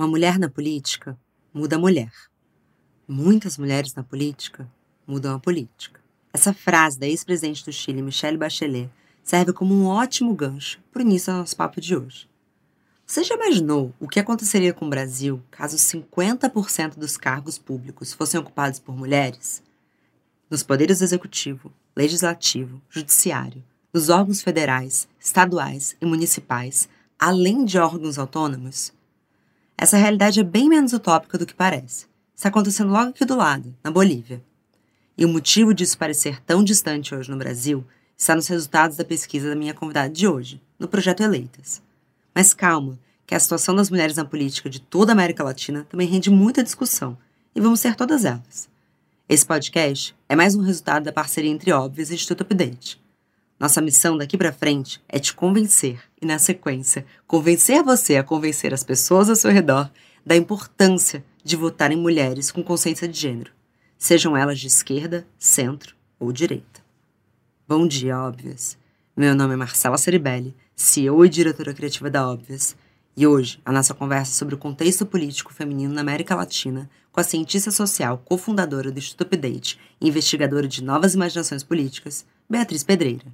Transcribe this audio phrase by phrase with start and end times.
[0.00, 1.14] Uma mulher na política
[1.52, 2.10] muda a mulher.
[3.06, 4.66] Muitas mulheres na política
[5.06, 6.00] mudam a política.
[6.32, 8.88] Essa frase da ex-presidente do Chile, Michelle Bachelet,
[9.22, 12.26] serve como um ótimo gancho para o início do nosso papo de hoje.
[13.04, 18.40] Você já imaginou o que aconteceria com o Brasil caso 50% dos cargos públicos fossem
[18.40, 19.62] ocupados por mulheres?
[20.48, 23.62] Nos poderes executivo, legislativo, judiciário,
[23.92, 26.88] nos órgãos federais, estaduais e municipais,
[27.18, 28.98] além de órgãos autônomos?
[29.82, 32.04] Essa realidade é bem menos utópica do que parece.
[32.36, 34.44] Está acontecendo logo aqui do lado, na Bolívia.
[35.16, 37.82] E o motivo disso parecer tão distante hoje no Brasil
[38.14, 41.80] está nos resultados da pesquisa da minha convidada de hoje, no projeto Eleitas.
[42.34, 46.06] Mas calma, que a situação das mulheres na política de toda a América Latina também
[46.06, 47.16] rende muita discussão,
[47.56, 48.68] e vamos ter todas elas.
[49.26, 52.99] Esse podcast é mais um resultado da parceria entre Óbvias e Instituto Update.
[53.60, 58.72] Nossa missão daqui para frente é te convencer e, na sequência, convencer você a convencer
[58.72, 59.90] as pessoas ao seu redor
[60.24, 63.52] da importância de votar em mulheres com consciência de gênero,
[63.98, 66.80] sejam elas de esquerda, centro ou direita.
[67.68, 68.78] Bom dia, Óbvias.
[69.14, 72.74] Meu nome é Marcela Ceribelli, CEO e diretora criativa da Óbvias,
[73.14, 77.20] e hoje a nossa conversa é sobre o contexto político feminino na América Latina com
[77.20, 83.24] a cientista social, cofundadora do Instituto Update e investigadora de novas imaginações políticas, Beatriz Pedreira.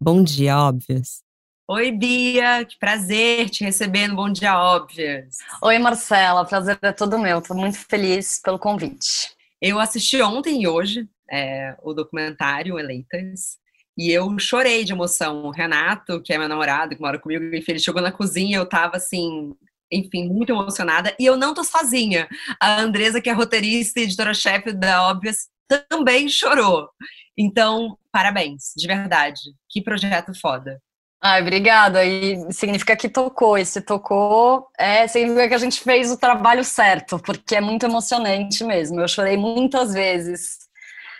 [0.00, 1.22] Bom dia, óbvias.
[1.70, 5.36] Oi, Bia, que prazer te receber no Bom Dia Óbvias.
[5.60, 7.40] Oi, Marcela, prazer é todo meu.
[7.40, 9.36] Estou muito feliz pelo convite.
[9.60, 13.58] Eu assisti ontem e hoje é, o documentário Eleitas
[13.98, 15.46] e eu chorei de emoção.
[15.46, 18.96] O Renato, que é meu namorado, que mora comigo, ele chegou na cozinha, eu tava
[18.96, 19.52] assim,
[19.90, 21.14] enfim, muito emocionada.
[21.18, 22.28] E eu não tô sozinha.
[22.60, 25.48] A Andresa, que é roteirista e editora-chefe da Óbvias,
[25.90, 26.88] também chorou.
[27.36, 29.40] Então, parabéns, de verdade.
[29.68, 30.80] Que projeto foda.
[31.20, 32.04] Ai, obrigada.
[32.04, 33.58] E significa que tocou.
[33.58, 37.84] E se tocou, é, significa que a gente fez o trabalho certo, porque é muito
[37.84, 39.00] emocionante mesmo.
[39.00, 40.58] Eu chorei muitas vezes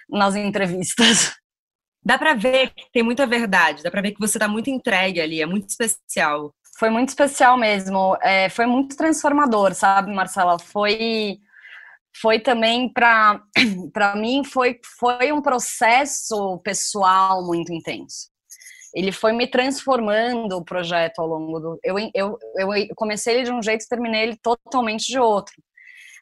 [0.08, 1.32] nas entrevistas.
[2.04, 5.20] Dá para ver que tem muita verdade, dá para ver que você tá muito entregue
[5.20, 6.54] ali, é muito especial.
[6.78, 10.58] Foi muito especial mesmo, é, foi muito transformador, sabe, Marcela?
[10.58, 11.38] Foi
[12.20, 13.40] foi também para
[13.92, 18.30] para mim foi foi um processo pessoal muito intenso.
[18.94, 23.52] Ele foi me transformando o projeto ao longo do eu eu, eu comecei ele de
[23.52, 25.54] um jeito e terminei ele totalmente de outro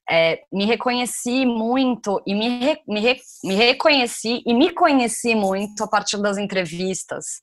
[0.08, 5.82] é, me reconheci muito e me, re, me, re, me reconheci e me conheci muito
[5.82, 7.42] a partir das entrevistas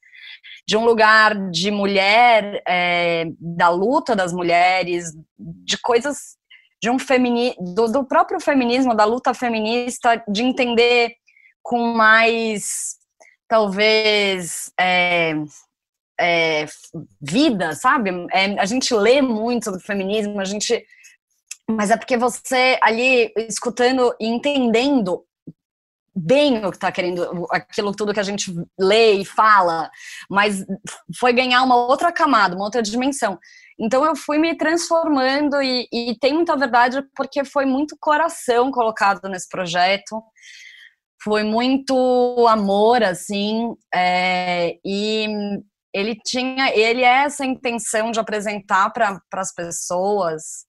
[0.66, 6.38] de um lugar de mulher, é, da luta das mulheres, de coisas
[6.82, 11.14] de um femini, do, do, próprio feminismo, da luta feminista, de entender
[11.62, 12.98] com mais
[13.48, 15.34] talvez é,
[16.20, 16.66] é,
[17.22, 18.10] vida, sabe?
[18.32, 20.86] É, a gente lê muito sobre feminismo, a gente
[21.76, 25.26] mas é porque você ali escutando e entendendo
[26.16, 29.90] bem o que está querendo, aquilo tudo que a gente lê e fala,
[30.30, 30.64] mas
[31.20, 33.40] foi ganhar uma outra camada, uma outra dimensão.
[33.80, 39.28] Então eu fui me transformando e, e tem muita verdade porque foi muito coração colocado
[39.28, 40.22] nesse projeto,
[41.24, 45.28] foi muito amor, assim, é, e
[45.94, 50.66] ele tinha, ele é essa intenção de apresentar para as pessoas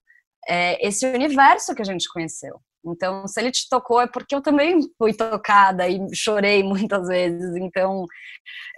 [0.48, 2.60] é, esse universo que a gente conheceu.
[2.86, 7.56] Então, se ele te tocou, é porque eu também fui tocada e chorei muitas vezes.
[7.56, 8.04] Então,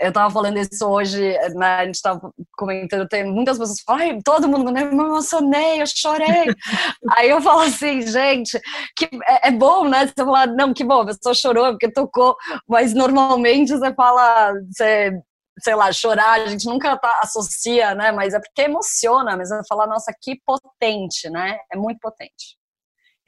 [0.01, 1.21] eu estava falando isso hoje,
[1.55, 5.83] né, a gente estava comentando, tem muitas pessoas falam, todo mundo, né, eu me emocionei,
[5.83, 6.27] eu chorei.
[7.17, 8.61] Aí eu falo assim, gente,
[8.97, 10.07] que é, é, bom, né?
[10.07, 12.37] Você fala, não, que bom, a pessoa chorou porque tocou,
[12.69, 15.13] mas normalmente você fala, você
[15.59, 18.13] sei lá, chorar, a gente nunca tá, associa, né?
[18.13, 21.59] Mas é porque emociona, é falar, nossa, que potente, né?
[21.73, 22.57] É muito potente.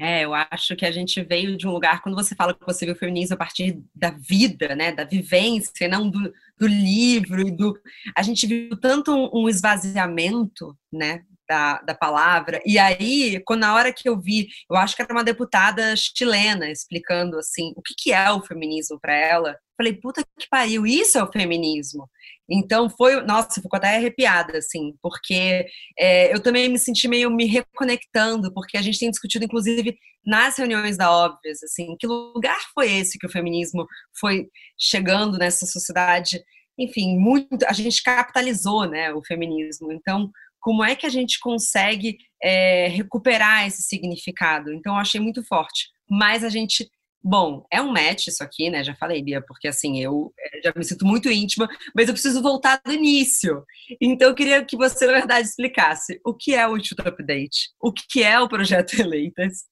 [0.00, 2.84] É, eu acho que a gente veio de um lugar, quando você fala que você
[2.84, 7.76] viu o feminismo a partir da vida, né, da vivência, não do, do livro, do,
[8.16, 12.60] a gente viu tanto um esvaziamento, né, da, da palavra.
[12.64, 16.70] E aí, quando na hora que eu vi, eu acho que era uma deputada chilena
[16.70, 19.56] explicando assim o que, que é o feminismo para ela.
[19.76, 22.08] Falei, puta que pariu, isso é o feminismo.
[22.50, 25.66] Então foi, nossa, ficou até arrepiada, assim, porque
[25.98, 30.58] é, eu também me senti meio me reconectando, porque a gente tem discutido, inclusive, nas
[30.58, 33.86] reuniões da Óbvias, assim, que lugar foi esse que o feminismo
[34.18, 34.48] foi
[34.78, 36.42] chegando nessa sociedade?
[36.78, 39.92] Enfim, muito, a gente capitalizou, né, o feminismo.
[39.92, 44.72] Então, como é que a gente consegue é, recuperar esse significado.
[44.72, 45.88] Então, eu achei muito forte.
[46.10, 46.88] Mas a gente
[47.22, 48.84] Bom, é um match isso aqui, né?
[48.84, 52.40] Já falei, Bia, porque assim, eu eh, já me sinto muito íntima, mas eu preciso
[52.40, 53.64] voltar do início.
[54.00, 57.92] Então, eu queria que você, na verdade, explicasse o que é o Instituto Update, o
[57.92, 59.64] que é o Projeto Eleitas,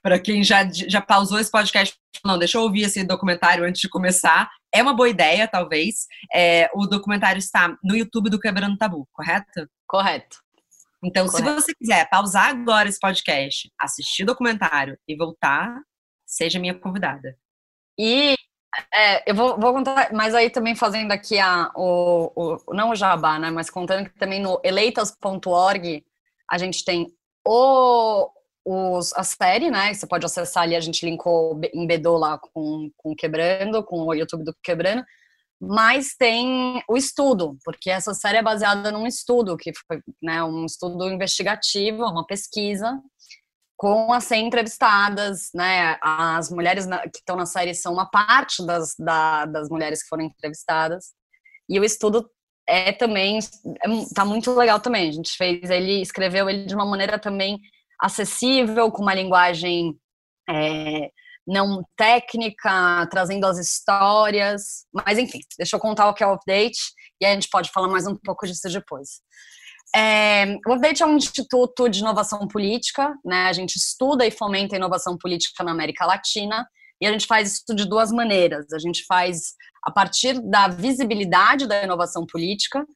[0.00, 3.88] para quem já, já pausou esse podcast, não, deixa eu ouvir esse documentário antes de
[3.88, 4.48] começar.
[4.74, 6.06] É uma boa ideia, talvez.
[6.34, 9.68] É, o documentário está no YouTube do Quebrando Tabu, correto?
[9.86, 10.38] Correto.
[11.04, 11.48] Então, Correto.
[11.48, 15.80] se você quiser pausar agora esse podcast, assistir o documentário e voltar,
[16.24, 17.36] seja minha convidada.
[17.98, 18.36] E
[18.94, 22.94] é, eu vou, vou, contar, mas aí também fazendo aqui a, o, o, não o
[22.94, 26.04] jabá, né, mas contando que também no eleitas.org
[26.50, 27.12] a gente tem
[27.46, 28.30] o,
[28.64, 33.14] os, a série, né, você pode acessar ali, a gente linkou, embedou lá com, com
[33.14, 35.04] Quebrando, com o YouTube do Quebrando,
[35.60, 40.66] mas tem o estudo, porque essa série é baseada num estudo, que foi né, um
[40.66, 43.00] estudo investigativo, uma pesquisa,
[43.82, 45.98] com as 100 entrevistadas, né?
[46.00, 50.22] As mulheres que estão na série são uma parte das, da, das mulheres que foram
[50.22, 51.06] entrevistadas.
[51.68, 52.30] E o estudo
[52.64, 55.08] é também é, tá muito legal também.
[55.08, 57.58] A gente fez ele, escreveu ele de uma maneira também
[58.02, 59.96] acessível, com uma linguagem
[60.50, 61.10] é,
[61.46, 64.84] não técnica, trazendo as histórias.
[64.92, 66.80] Mas enfim, deixa eu contar o que é o update
[67.20, 69.20] e a gente pode falar mais um pouco disso depois.
[69.94, 73.46] É, o Update é um instituto de inovação política, né?
[73.46, 76.66] A gente estuda e fomenta a inovação política na América Latina
[76.98, 78.72] e a gente faz isso de duas maneiras.
[78.72, 79.52] A gente faz
[79.84, 82.86] a partir da visibilidade da inovação política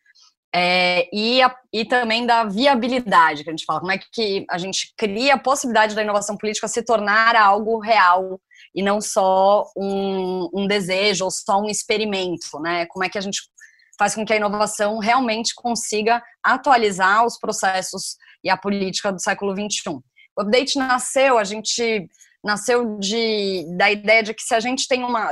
[0.59, 3.81] é, e, a, e também da viabilidade, que a gente fala.
[3.81, 8.41] Como é que a gente cria a possibilidade da inovação política se tornar algo real
[8.75, 12.87] e não só um, um desejo ou só um experimento, né?
[12.87, 13.43] Como é que a gente
[13.99, 19.55] faz com que a inovação realmente consiga atualizar os processos e a política do século
[19.55, 19.91] XXI.
[20.39, 22.09] O update nasceu, a gente
[22.43, 25.29] nasceu de, da ideia de que se a gente tem uma.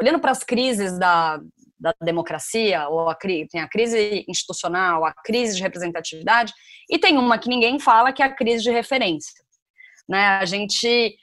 [0.00, 1.38] Olhando para as crises da,
[1.78, 6.52] da democracia, ou a, tem a crise institucional, a crise de representatividade,
[6.88, 9.44] e tem uma que ninguém fala, que é a crise de referência.
[10.08, 10.26] Né?
[10.38, 11.16] A gente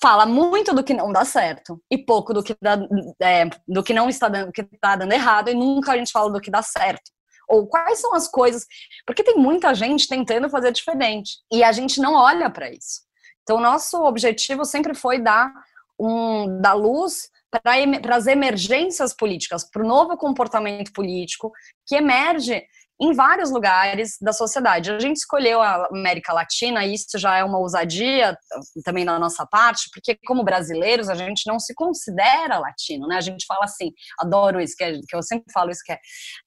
[0.00, 2.78] fala muito do que não dá certo e pouco do que, dá,
[3.20, 6.30] é, do que não está dando, que está dando errado e nunca a gente fala
[6.30, 7.10] do que dá certo.
[7.48, 8.66] Ou quais são as coisas,
[9.06, 13.02] porque tem muita gente tentando fazer diferente e a gente não olha para isso.
[13.42, 15.52] Então, nosso objetivo sempre foi dar
[15.98, 17.30] um dar luz
[17.60, 21.52] para as emergências políticas, para o novo comportamento político
[21.86, 22.64] que emerge
[23.00, 24.90] em vários lugares da sociedade.
[24.90, 28.36] A gente escolheu a América Latina, e isso já é uma ousadia
[28.84, 33.16] também da nossa parte, porque como brasileiros a gente não se considera latino, né?
[33.16, 35.96] A gente fala assim, adoro isso, que, é, que eu sempre falo isso, que é,
[35.96, 35.98] a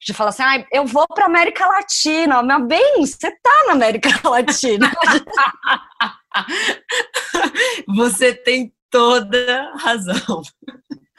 [0.02, 4.10] gente fala assim, ah, eu vou para América Latina, meu bem, você tá na América
[4.28, 4.92] Latina.
[7.96, 10.42] você tem toda razão.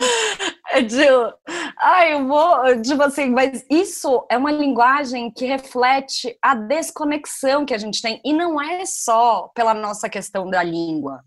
[0.89, 1.35] Tipo,
[1.79, 7.75] ai, eu vou, tipo assim, mas isso é uma linguagem que reflete a desconexão que
[7.75, 11.23] a gente tem, e não é só pela nossa questão da língua,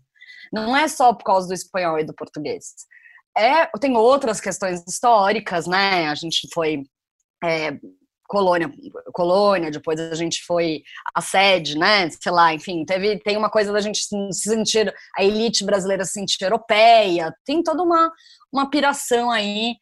[0.52, 2.74] não é só por causa do espanhol e do português.
[3.36, 6.08] É, tem outras questões históricas, né?
[6.08, 6.82] A gente foi
[7.42, 7.78] é,
[8.26, 8.72] colônia,
[9.12, 10.82] colônia, depois a gente foi
[11.14, 12.08] a sede, né?
[12.10, 16.12] Sei lá, enfim, teve tem uma coisa da gente se sentir a elite brasileira se
[16.12, 18.10] sentir europeia, tem toda uma
[18.52, 19.74] uma piração aí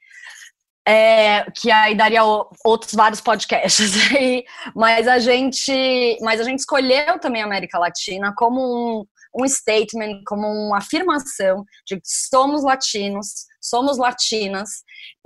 [0.86, 2.22] é, que aí daria
[2.64, 4.44] outros vários podcasts aí,
[4.74, 9.04] mas a gente mas a gente escolheu também a América Latina como um,
[9.42, 14.68] um statement, como uma afirmação de que somos latinos, somos latinas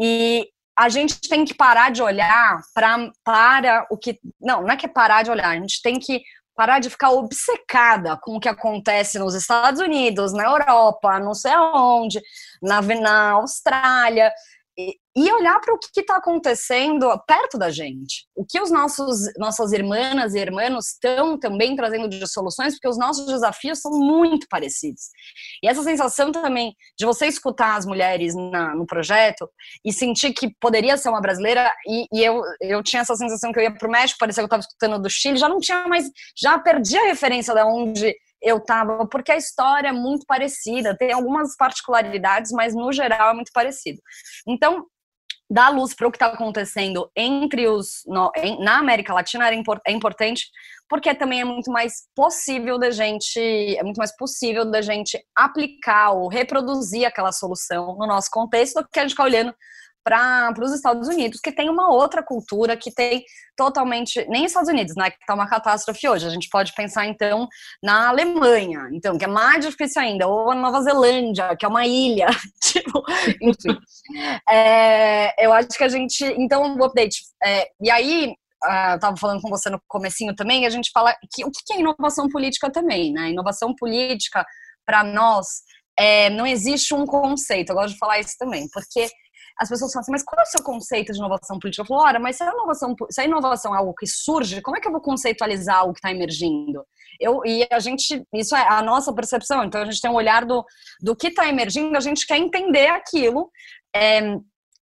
[0.00, 4.18] e a gente tem que parar de olhar pra, para o que.
[4.40, 6.22] Não, não é que é parar de olhar, a gente tem que
[6.54, 11.52] parar de ficar obcecada com o que acontece nos Estados Unidos, na Europa, não sei
[11.52, 12.20] aonde,
[12.62, 14.32] na, na Austrália
[14.78, 18.26] e olhar para o que está acontecendo perto da gente.
[18.34, 22.98] O que os nossos nossas irmãs e irmãos estão também trazendo de soluções, porque os
[22.98, 25.04] nossos desafios são muito parecidos.
[25.62, 29.48] E essa sensação também de você escutar as mulheres na, no projeto
[29.82, 33.58] e sentir que poderia ser uma brasileira, e, e eu, eu tinha essa sensação que
[33.58, 35.88] eu ia para o México, parecia que eu estava escutando do Chile, já não tinha
[35.88, 40.96] mais, já perdi a referência de onde eu estava, porque a história é muito parecida,
[40.96, 44.00] tem algumas particularidades, mas no geral é muito parecido.
[44.46, 44.86] Então,
[45.48, 49.80] dar luz para o que está acontecendo entre os no, em, na América Latina import,
[49.86, 50.46] é importante
[50.88, 56.10] porque também é muito mais possível da gente é muito mais possível da gente aplicar
[56.10, 59.54] ou reproduzir aquela solução no nosso contexto do que a gente ficar olhando
[60.06, 63.24] para os Estados Unidos, que tem uma outra cultura, que tem
[63.56, 64.24] totalmente.
[64.28, 65.10] Nem Estados Unidos, né?
[65.10, 66.24] Que está uma catástrofe hoje.
[66.24, 67.48] A gente pode pensar, então,
[67.82, 71.84] na Alemanha, então, que é mais difícil ainda, ou a Nova Zelândia, que é uma
[71.84, 72.28] ilha.
[72.62, 73.02] tipo,
[73.42, 73.76] enfim.
[74.48, 76.24] É, eu acho que a gente.
[76.38, 77.22] Então, o update.
[77.42, 78.32] É, e aí,
[78.64, 81.74] uh, eu estava falando com você no comecinho também, a gente fala que o que
[81.74, 83.30] é inovação política também, né?
[83.30, 84.46] Inovação política,
[84.86, 85.48] para nós,
[85.98, 89.08] é, não existe um conceito, eu gosto de falar isso também, porque
[89.58, 91.82] as pessoas falam assim, mas qual é o seu conceito de inovação política?
[91.82, 94.76] Eu falo, ora, mas se a inovação, se a inovação é algo que surge, como
[94.76, 96.84] é que eu vou conceitualizar algo que está emergindo?
[97.18, 100.44] Eu, e a gente, isso é a nossa percepção, então a gente tem um olhar
[100.44, 100.64] do,
[101.00, 103.50] do que está emergindo, a gente quer entender aquilo,
[103.94, 104.36] é,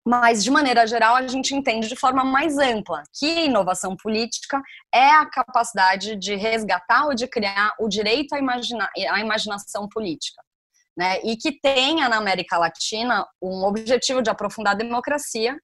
[0.06, 4.60] mas de maneira geral a gente entende de forma mais ampla que inovação política
[4.94, 10.42] é a capacidade de resgatar ou de criar o direito à, imagina, à imaginação política
[10.98, 15.58] né, e que tenha na América Latina um objetivo de aprofundar a democracia,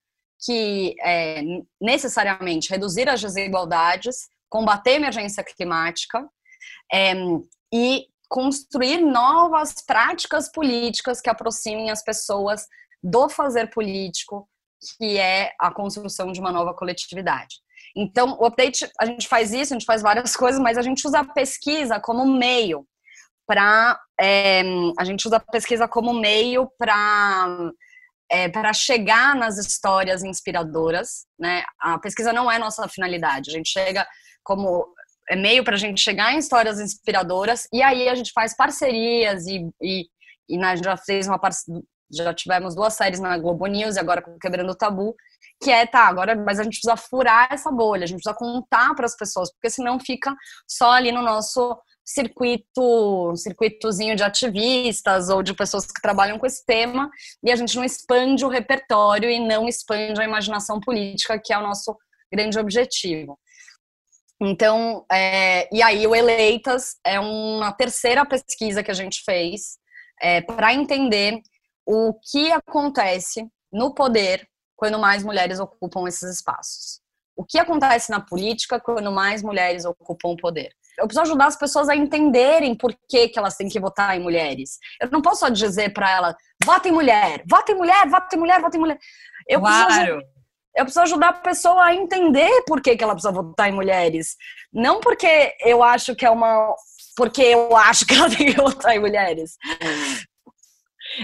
[0.44, 1.42] que é
[1.80, 6.28] necessariamente reduzir as desigualdades, combater a emergência climática
[6.92, 7.14] é,
[7.74, 12.66] e construir novas práticas políticas que aproximem as pessoas
[13.04, 14.48] do fazer político,
[14.98, 17.56] que é a construção de uma nova coletividade.
[17.96, 21.06] Então, o update, a gente faz isso, a gente faz várias coisas, mas a gente
[21.06, 22.86] usa a pesquisa como meio
[23.50, 24.62] para é,
[24.96, 27.72] a gente usa a pesquisa como meio para
[28.32, 31.63] é, para chegar nas histórias inspiradoras, né?
[31.79, 33.50] A pesquisa não é nossa finalidade.
[33.50, 34.08] A gente chega
[34.44, 34.86] como
[35.27, 39.48] é meio para a gente chegar em histórias inspiradoras e aí a gente faz parcerias
[39.48, 40.06] e, e,
[40.48, 41.39] e né, já fez uma
[42.12, 45.15] já tivemos duas séries na Globo News e agora com Quebrando o Tabu,
[45.62, 48.96] que é, tá, agora, mas a gente precisa furar essa bolha, a gente precisa contar
[48.96, 50.36] para as pessoas, porque senão fica
[50.68, 51.79] só ali no nosso
[52.10, 57.10] circuito, circuitozinho de ativistas ou de pessoas que trabalham com esse tema,
[57.44, 61.58] e a gente não expande o repertório e não expande a imaginação política, que é
[61.58, 61.96] o nosso
[62.32, 63.38] grande objetivo.
[64.42, 69.78] Então, é, e aí o Eleitas é uma terceira pesquisa que a gente fez
[70.22, 71.42] é, para entender
[71.86, 77.01] o que acontece no poder quando mais mulheres ocupam esses espaços.
[77.36, 80.74] O que acontece na política quando mais mulheres ocupam o poder?
[81.00, 84.22] Eu preciso ajudar as pessoas a entenderem por que, que elas têm que votar em
[84.22, 84.77] mulheres.
[85.01, 88.39] Eu não posso só dizer para ela, vota em mulher, vota em mulher, vota em
[88.39, 89.00] mulher, vota em mulher.
[89.48, 89.88] Eu claro.
[89.88, 90.22] preciso,
[90.75, 94.36] eu preciso ajudar a pessoa a entender por que, que ela precisa votar em mulheres.
[94.72, 96.75] Não porque eu acho que é uma.
[97.15, 99.58] Porque eu acho que ela tem que votar em mulheres.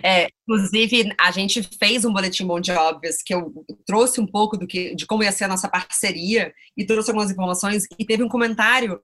[0.04, 3.54] É, inclusive, a gente fez um boletim Bom de Óbvias, que eu
[3.86, 7.32] trouxe um pouco do que, de como ia ser a nossa parceria e trouxe algumas
[7.32, 9.00] informações, e teve um comentário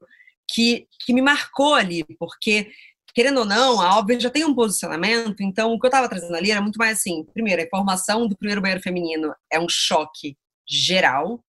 [0.53, 2.72] que, que me marcou ali, porque,
[3.13, 6.36] querendo ou não, a óbvio já tem um posicionamento, então o que eu estava trazendo
[6.36, 10.38] ali era muito mais assim: primeiro, a informação do primeiro banheiro feminino é um choque
[10.67, 11.43] geral.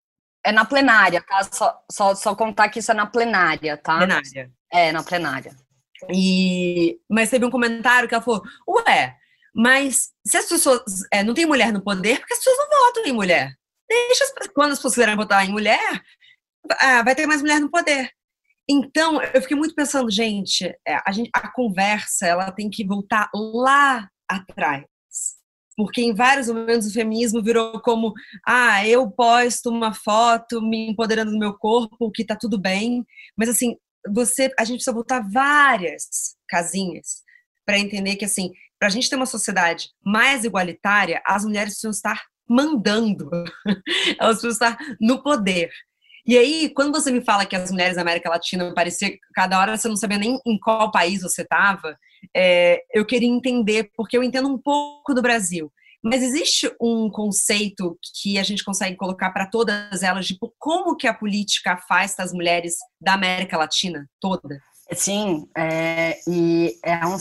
[0.46, 1.44] É na plenária, tá?
[1.52, 3.98] Só, só, só contar que isso é na plenária, tá?
[3.98, 4.52] Plenária.
[4.72, 5.54] É, na plenária.
[6.10, 9.18] E, mas teve um comentário que ela falou: Ué,
[9.54, 10.82] mas se as pessoas.
[11.12, 13.54] É, não tem mulher no poder, porque as pessoas não votam em mulher.
[13.90, 16.04] Deixa as, quando as pessoas quiserem votar em mulher,
[16.80, 18.10] ah, vai ter mais mulher no poder.
[18.70, 23.28] Então, eu fiquei muito pensando, gente, é, a, gente, a conversa ela tem que voltar
[23.34, 24.86] lá atrás.
[25.76, 28.14] Porque em vários momentos o feminismo virou como,
[28.46, 33.04] ah, eu posto uma foto me empoderando do meu corpo, que tá tudo bem.
[33.36, 33.76] Mas assim,
[34.14, 37.24] você, a gente precisa voltar várias casinhas
[37.66, 41.92] para entender que assim, para a gente ter uma sociedade mais igualitária, as mulheres precisam
[41.92, 43.30] estar mandando,
[44.20, 45.72] elas precisam estar no poder.
[46.26, 49.78] E aí, quando você me fala que as mulheres da América Latina parecia cada hora
[49.78, 51.98] você não sabia nem em qual país você estava,
[52.36, 55.72] é, eu queria entender, porque eu entendo um pouco do Brasil.
[56.02, 61.08] Mas existe um conceito que a gente consegue colocar para todas elas, tipo, como que
[61.08, 64.62] a política afasta as mulheres da América Latina toda?
[64.94, 67.18] Sim, é, e é um.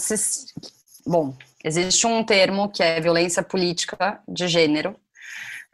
[1.06, 4.96] Bom, existe um termo que é violência política de gênero.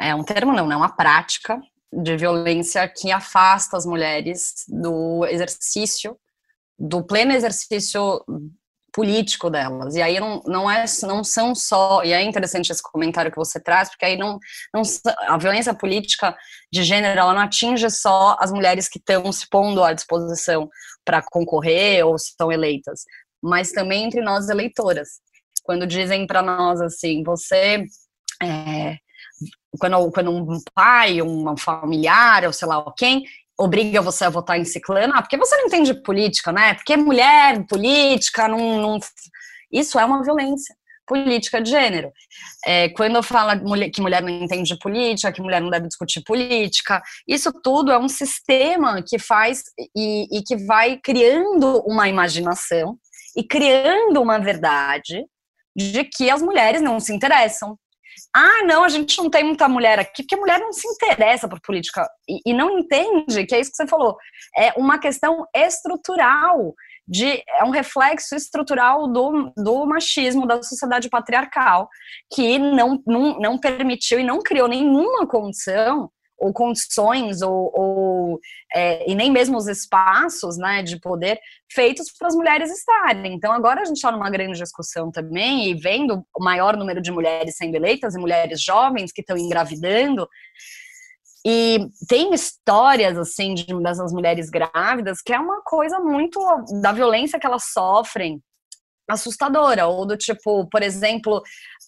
[0.00, 1.60] É um termo, não, é uma prática
[2.02, 6.16] de violência que afasta as mulheres do exercício,
[6.78, 8.24] do pleno exercício
[8.94, 9.96] político delas.
[9.96, 13.58] E aí não, não, é, não são só, e é interessante esse comentário que você
[13.60, 14.38] traz, porque aí não,
[14.72, 14.82] não
[15.26, 16.34] a violência política
[16.72, 20.68] de gênero, ela não atinge só as mulheres que estão se pondo à disposição
[21.04, 23.02] para concorrer ou estão eleitas,
[23.42, 25.20] mas também entre nós eleitoras.
[25.64, 27.84] Quando dizem para nós assim, você
[28.40, 28.96] é,
[29.78, 33.24] quando, quando um pai, um familiar, ou sei lá quem,
[33.58, 36.74] obriga você a votar em ciclano, ah, porque você não entende política, né?
[36.74, 38.98] Porque mulher, política, não, não...
[39.72, 40.74] Isso é uma violência.
[41.06, 42.10] política de gênero.
[42.66, 43.50] É, quando eu falo
[43.92, 48.08] que mulher não entende política, que mulher não deve discutir política, isso tudo é um
[48.08, 49.64] sistema que faz
[49.94, 52.98] e, e que vai criando uma imaginação
[53.36, 55.24] e criando uma verdade
[55.76, 57.76] de que as mulheres não se interessam.
[58.36, 61.48] Ah, não, a gente não tem muita mulher aqui, porque a mulher não se interessa
[61.48, 64.16] por política e, e não entende que é isso que você falou.
[64.56, 66.74] É uma questão estrutural
[67.06, 71.88] de é um reflexo estrutural do, do machismo da sociedade patriarcal
[72.34, 78.40] que não, não, não permitiu e não criou nenhuma condição ou condições ou, ou
[78.74, 81.38] é, e nem mesmo os espaços né, de poder
[81.72, 83.34] feitos para as mulheres estarem.
[83.34, 87.10] Então agora a gente está numa grande discussão também e vendo o maior número de
[87.10, 90.28] mulheres sendo eleitas e mulheres jovens que estão engravidando
[91.46, 96.40] e tem histórias, assim, de, dessas mulheres grávidas que é uma coisa muito
[96.80, 98.42] da violência que elas sofrem
[99.08, 99.86] assustadora.
[99.86, 101.42] Ou do tipo, por exemplo,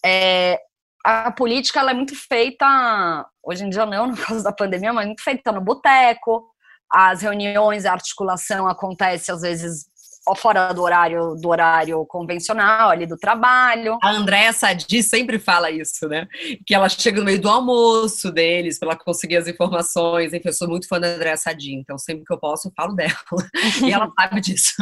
[0.05, 0.59] é,
[1.03, 5.05] a política ela é muito feita, hoje em dia não, no caso da pandemia, mas
[5.05, 6.49] muito feita no boteco.
[6.91, 9.87] As reuniões, a articulação acontece às vezes
[10.35, 13.97] fora do horário do horário convencional ali do trabalho.
[14.01, 16.27] A Andréa Sadi sempre fala isso, né?
[16.65, 20.33] Que ela chega no meio do almoço deles para ela conseguir as informações.
[20.33, 22.93] Enfim, eu sou muito fã da Andréa Sadi, então sempre que eu posso eu falo
[22.93, 23.13] dela.
[23.85, 24.73] e ela sabe disso.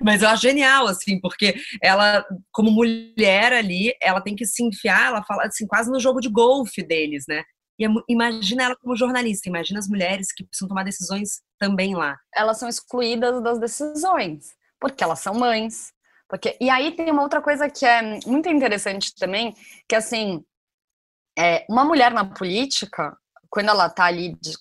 [0.00, 5.08] Mas eu acho genial, assim, porque ela, como mulher ali, ela tem que se enfiar,
[5.08, 7.42] ela fala assim, quase no jogo de golfe deles, né?
[7.78, 12.16] E é imagina ela como jornalista, imagina as mulheres que precisam tomar decisões também lá.
[12.34, 15.92] Elas são excluídas das decisões porque elas são mães.
[16.28, 16.56] Porque...
[16.60, 19.54] E aí tem uma outra coisa que é muito interessante também,
[19.88, 20.44] que assim,
[21.38, 23.16] é, uma mulher na política,
[23.50, 24.54] quando ela tá ali de,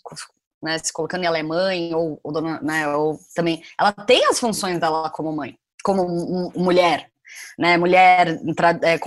[0.62, 4.40] né, se colocando ela é mãe, ou, ou, dona, né, ou também, ela tem as
[4.40, 7.12] funções dela como mãe, como mulher,
[7.58, 8.40] né, mulher,
[8.82, 8.98] é,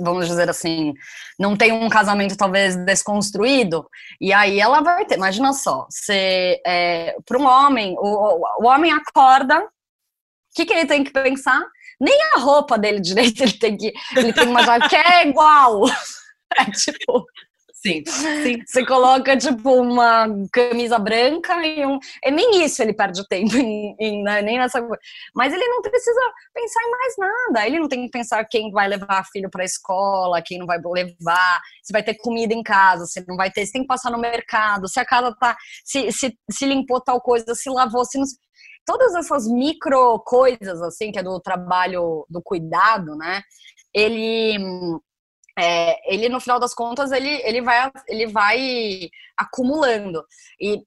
[0.00, 0.94] vamos dizer assim,
[1.38, 3.86] não tem um casamento talvez desconstruído,
[4.20, 8.92] e aí ela vai ter, imagina só, se é, para um homem, o, o homem
[8.92, 9.68] acorda
[10.54, 11.62] que, que ele tem que pensar?
[12.00, 13.92] Nem a roupa dele direito ele tem que.
[14.16, 15.82] Ele tem uma jaqueta que é igual.
[16.54, 17.24] É tipo.
[17.82, 18.62] Sim, sim.
[18.64, 21.98] Você coloca, tipo, uma camisa branca e um.
[22.24, 24.40] E nem isso ele perde tempo, em, em, né?
[24.40, 25.00] nem nessa coisa.
[25.34, 26.20] Mas ele não precisa
[26.54, 27.66] pensar em mais nada.
[27.66, 30.78] Ele não tem que pensar quem vai levar filho para a escola, quem não vai
[30.78, 34.10] levar, se vai ter comida em casa, se não vai ter, se tem que passar
[34.10, 35.56] no mercado, se a casa tá.
[35.84, 38.26] Se, se, se limpou tal coisa, se lavou, se não
[38.84, 43.42] todas essas micro coisas, assim, que é do trabalho do cuidado, né?
[43.94, 44.56] Ele,
[45.58, 50.24] é, ele no final das contas, ele, ele, vai, ele vai acumulando.
[50.60, 50.82] E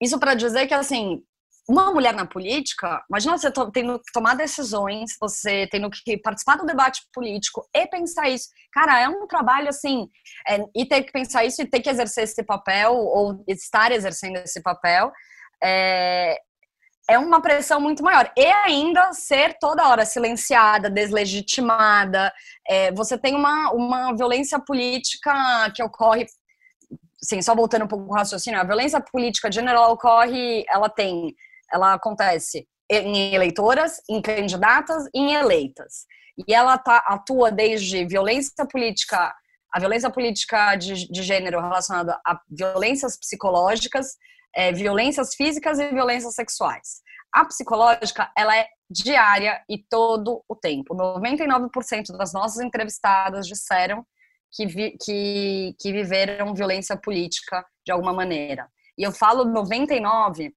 [0.00, 1.22] isso para dizer que, assim,
[1.68, 6.64] uma mulher na política, imagina você tendo que tomar decisões, você tendo que participar do
[6.64, 8.48] debate político e pensar isso.
[8.72, 10.08] Cara, é um trabalho assim,
[10.48, 14.36] é, e ter que pensar isso e ter que exercer esse papel, ou estar exercendo
[14.36, 15.12] esse papel,
[15.62, 16.38] é,
[17.08, 18.30] é uma pressão muito maior.
[18.36, 22.32] E ainda ser toda hora silenciada, deslegitimada.
[22.68, 25.32] É, você tem uma, uma violência política
[25.74, 26.26] que ocorre.
[27.22, 31.34] Sim, só voltando um pouco o raciocínio, a violência política general ocorre, ela tem,
[31.72, 36.06] ela acontece em eleitoras, em candidatas e em eleitas.
[36.46, 39.34] E ela tá, atua desde violência política,
[39.72, 44.16] a violência política de, de gênero relacionada a violências psicológicas,
[44.54, 47.00] é, violências físicas e violências sexuais.
[47.32, 50.94] A psicológica, ela é diária e todo o tempo.
[50.94, 54.04] 99% das nossas entrevistadas disseram
[54.50, 58.68] que, vi, que, que viveram violência política de alguma maneira.
[58.96, 60.52] E eu falo 99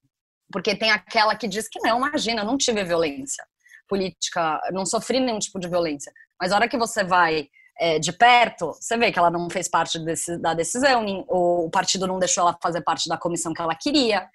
[0.52, 3.44] porque tem aquela que diz que não, imagina, não tive violência
[3.88, 6.12] política, não sofri nenhum tipo de violência.
[6.40, 7.48] Mas a hora que você vai
[7.82, 12.06] é, de perto, você vê que ela não fez parte desse, da decisão, o partido
[12.06, 14.28] não deixou ela fazer parte da comissão que ela queria.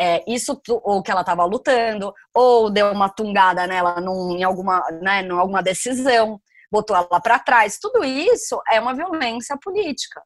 [0.00, 4.80] É, isso ou que ela estava lutando, ou deu uma tungada nela num, em alguma,
[5.02, 6.40] né, em alguma decisão,
[6.72, 7.78] botou ela para trás.
[7.78, 10.22] Tudo isso é uma violência política.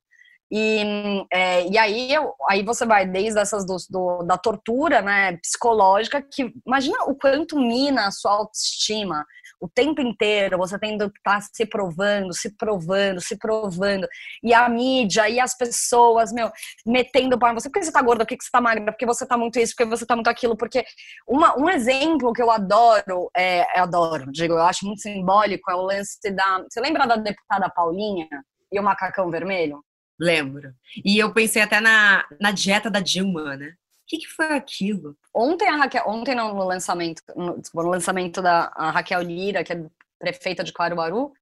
[0.55, 2.11] E, é, e aí,
[2.47, 7.59] aí você vai desde essas do, do, da tortura né, psicológica, que imagina o quanto
[7.59, 9.25] mina a sua autoestima,
[9.59, 14.07] o tempo inteiro, você tendo que estar tá se provando, se provando, se provando.
[14.43, 16.51] E a mídia, e as pessoas, meu,
[16.85, 17.71] metendo para você.
[17.71, 18.27] Por que você tá gorda?
[18.27, 18.93] Por que você tá magra?
[18.93, 20.55] Porque você tá muito isso, porque você tá muito aquilo.
[20.55, 20.85] Porque
[21.27, 25.75] uma, um exemplo que eu adoro, é, eu adoro, digo, eu acho muito simbólico, é
[25.75, 26.63] o lance da.
[26.69, 28.29] Você lembra da deputada Paulinha
[28.71, 29.83] e o macacão vermelho?
[30.19, 30.75] Lembro.
[31.05, 33.75] E eu pensei até na, na dieta da Dilma, né?
[34.13, 35.17] que, que foi aquilo?
[35.35, 39.87] Ontem a Raquel, ontem não, no lançamento, no, no lançamento da Raquel Lira, que é
[40.19, 41.33] prefeita de Caruaru,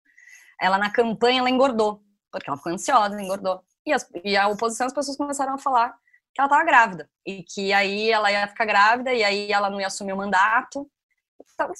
[0.61, 3.61] ela na campanha ela engordou, porque ela ficou ansiosa, engordou.
[3.85, 5.96] E, as, e a oposição, as pessoas começaram a falar
[6.33, 9.80] que ela estava grávida e que aí ela ia ficar grávida e aí ela não
[9.80, 10.88] ia assumir o mandato.
[11.52, 11.72] Então,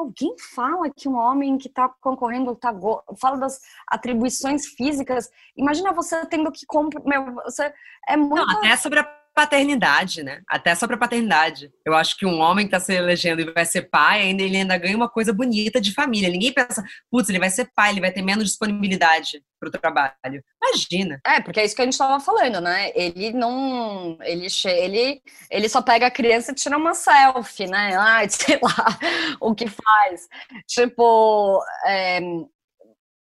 [0.00, 2.74] alguém fala que um homem que está concorrendo tá
[3.18, 5.30] fala das atribuições físicas.
[5.56, 7.02] Imagina você tendo que comprar,
[7.44, 7.72] você
[8.08, 10.42] é muito não, até sobre a paternidade, né?
[10.46, 11.72] Até sobre a paternidade.
[11.84, 14.58] Eu acho que um homem que está se elegendo e vai ser pai, ainda ele
[14.58, 16.28] ainda ganha uma coisa bonita de família.
[16.28, 20.44] Ninguém pensa, putz, ele vai ser pai, ele vai ter menos disponibilidade para o trabalho.
[20.62, 21.20] Imagina.
[21.24, 22.92] É, porque é isso que a gente estava falando, né?
[22.94, 24.18] Ele não.
[24.20, 27.96] Ele, ele, ele só pega a criança e tira uma selfie, né?
[27.96, 28.98] Ai, sei lá
[29.40, 30.28] o que faz.
[30.68, 31.62] Tipo.
[31.86, 32.20] É,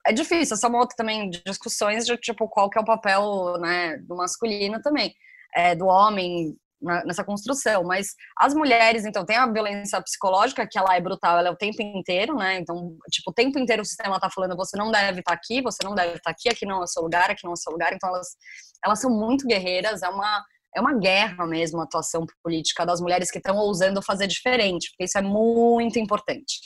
[0.08, 3.58] é difícil, essa é uma outra também discussões de tipo qual que é o papel
[3.60, 5.14] né, do masculino também
[5.56, 6.56] é, do homem
[7.06, 11.48] nessa construção, mas as mulheres, então, tem a violência psicológica, que ela é brutal, ela
[11.48, 14.78] é o tempo inteiro, né, então, tipo, o tempo inteiro o sistema tá falando, você
[14.78, 17.02] não deve estar tá aqui, você não deve estar tá aqui, aqui não é seu
[17.02, 18.28] lugar, aqui não é seu lugar, então elas,
[18.86, 20.44] elas são muito guerreiras, é uma,
[20.76, 25.06] é uma guerra mesmo a atuação política das mulheres que estão ousando fazer diferente, porque
[25.06, 26.60] isso é muito importante.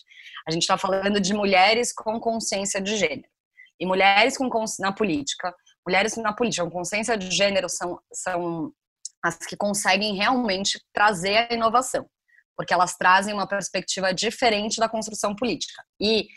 [0.48, 3.30] A gente está falando de mulheres com consciência de gênero,
[3.80, 5.54] e mulheres com na política,
[5.86, 8.72] mulheres na política com consciência de gênero são, são
[9.24, 12.06] as que conseguem realmente trazer a inovação,
[12.56, 15.84] porque elas trazem uma perspectiva diferente da construção política.
[16.00, 16.28] E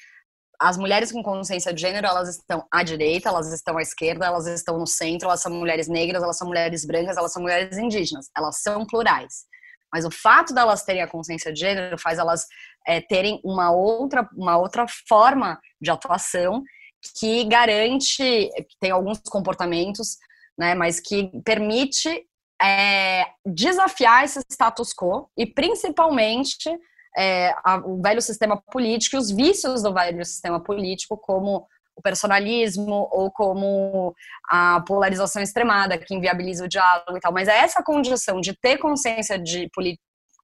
[0.60, 4.46] as mulheres com consciência de gênero, elas estão à direita, elas estão à esquerda, elas
[4.46, 8.30] estão no centro, elas são mulheres negras, elas são mulheres brancas, elas são mulheres indígenas,
[8.36, 9.44] elas são plurais.
[9.92, 12.46] Mas o fato delas terem a consciência de gênero faz elas
[12.86, 16.62] é, terem uma outra, uma outra forma de atuação
[17.18, 20.16] que garante, que tem alguns comportamentos,
[20.58, 22.26] né, mas que permite
[22.62, 26.70] é, desafiar esse status quo e principalmente
[27.16, 32.02] é, a, o velho sistema político e os vícios do velho sistema político, como o
[32.02, 34.14] personalismo ou como
[34.48, 37.32] a polarização extremada que inviabiliza o diálogo e tal.
[37.32, 39.70] Mas é essa condição de ter consciência de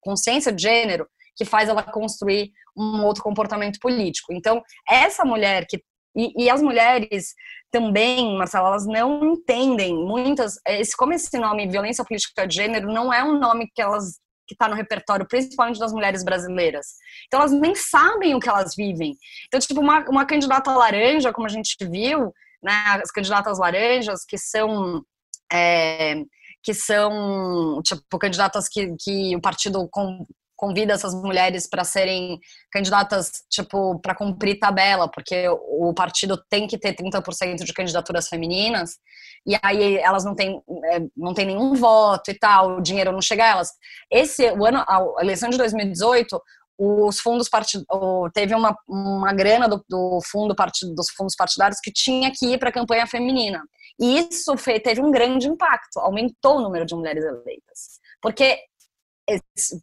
[0.00, 4.32] consciência de gênero que faz ela construir um outro comportamento político.
[4.32, 5.82] Então, essa mulher que
[6.16, 7.34] e, e, as mulheres
[7.70, 10.54] também, Marcela, elas não entendem muitas.
[10.66, 14.18] Esse, como esse nome violência política de gênero não é um nome que elas
[14.50, 16.86] que está no repertório, principalmente das mulheres brasileiras.
[17.28, 19.14] Então elas nem sabem o que elas vivem.
[19.46, 24.36] Então, tipo, uma, uma candidata laranja, como a gente viu, né, as candidatas laranjas, que
[24.36, 25.04] são.
[25.52, 26.22] É,
[26.62, 30.26] que são, tipo, candidatas que, que o partido com,
[30.60, 32.38] convida essas mulheres para serem
[32.70, 38.98] candidatas, tipo, para cumprir tabela, porque o partido tem que ter 30% de candidaturas femininas,
[39.46, 40.60] e aí elas não têm,
[40.92, 43.70] é, não têm nenhum voto e tal, o dinheiro não chega a elas.
[44.10, 46.38] Esse, o ano, a eleição de 2018,
[46.78, 47.86] os fundos partidários,
[48.34, 52.58] teve uma, uma grana do, do fundo partido, dos fundos partidários que tinha que ir
[52.58, 53.62] para a campanha feminina.
[53.98, 57.98] E isso teve um grande impacto, aumentou o número de mulheres eleitas.
[58.20, 58.58] Porque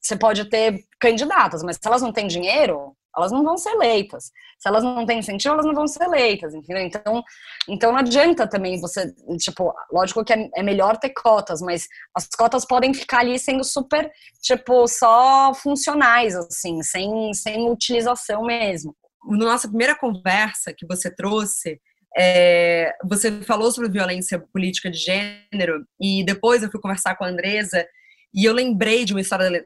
[0.02, 4.26] você pode ter candidatas, mas se elas não têm dinheiro, elas não vão ser eleitas.
[4.60, 6.84] Se elas não têm incentivo, elas não vão ser eleitas, entendeu?
[6.84, 7.24] Então,
[7.68, 12.28] então não adianta também você, tipo, lógico que é, é melhor ter cotas, mas as
[12.28, 14.10] cotas podem ficar ali sendo super,
[14.42, 18.96] tipo, só funcionais, assim, sem, sem utilização mesmo.
[19.30, 21.82] Na nossa primeira conversa que você trouxe,
[22.18, 27.30] é, você falou sobre violência política de gênero e depois eu fui conversar com a
[27.30, 27.86] Andresa
[28.34, 29.66] e eu lembrei de uma história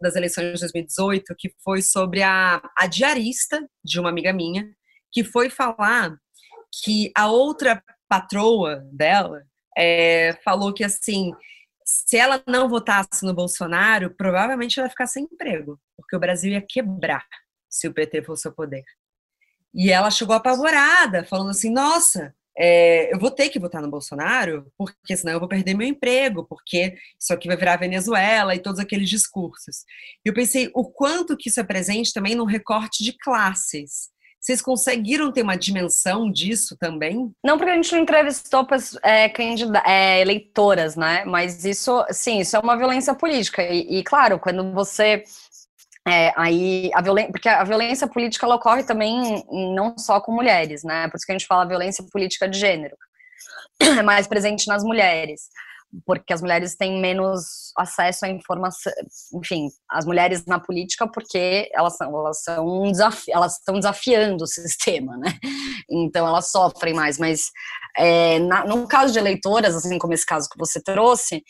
[0.00, 4.68] das eleições de 2018 que foi sobre a, a diarista de uma amiga minha,
[5.12, 6.16] que foi falar
[6.82, 9.42] que a outra patroa dela
[9.76, 11.32] é, falou que assim,
[11.84, 16.52] se ela não votasse no Bolsonaro, provavelmente ela ia ficar sem emprego, porque o Brasil
[16.52, 17.24] ia quebrar
[17.68, 18.84] se o PT fosse ao poder.
[19.74, 24.66] E ela chegou apavorada, falando assim: nossa, é, eu vou ter que votar no Bolsonaro,
[24.78, 28.80] porque senão eu vou perder meu emprego, porque isso aqui vai virar Venezuela e todos
[28.80, 29.84] aqueles discursos.
[30.24, 34.08] E eu pensei o quanto que isso é presente também no recorte de classes.
[34.46, 37.32] Vocês conseguiram ter uma dimensão disso também?
[37.44, 38.64] Não, porque a gente não entrevistou
[39.02, 39.32] é,
[39.84, 41.24] é, eleitoras, né?
[41.24, 43.60] Mas isso, sim, isso é uma violência política.
[43.62, 45.24] E, e claro, quando você
[46.06, 51.08] é, aí a violência, porque a violência política ocorre também não só com mulheres, né?
[51.08, 52.96] Por isso que a gente fala violência política de gênero,
[53.80, 55.48] é mais presente nas mulheres,
[56.04, 58.92] porque as mulheres têm menos acesso à informação,
[59.34, 64.44] enfim, as mulheres na política porque elas são elas são um desafio, elas estão desafiando
[64.44, 65.32] o sistema, né?
[65.90, 67.50] Então elas sofrem mais, mas
[67.96, 71.42] é, na, no caso de eleitoras, assim como esse caso que você trouxe,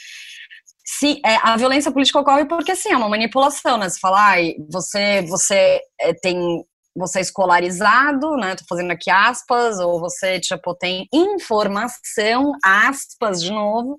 [0.86, 3.88] se é, a violência política ocorre porque sim, é uma manipulação, né?
[3.88, 6.64] Você fala, ai, você, você é, tem
[6.96, 8.56] você é escolarizado, né?
[8.56, 13.98] Tô fazendo aqui aspas, ou você, tipo, tem informação, aspas de novo,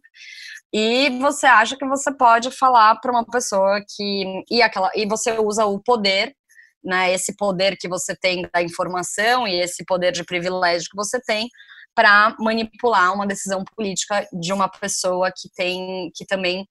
[0.73, 4.43] e você acha que você pode falar para uma pessoa que.
[4.49, 6.33] E, aquela, e você usa o poder,
[6.83, 7.13] né?
[7.13, 11.49] Esse poder que você tem da informação e esse poder de privilégio que você tem
[11.95, 16.67] para manipular uma decisão política de uma pessoa que tem que também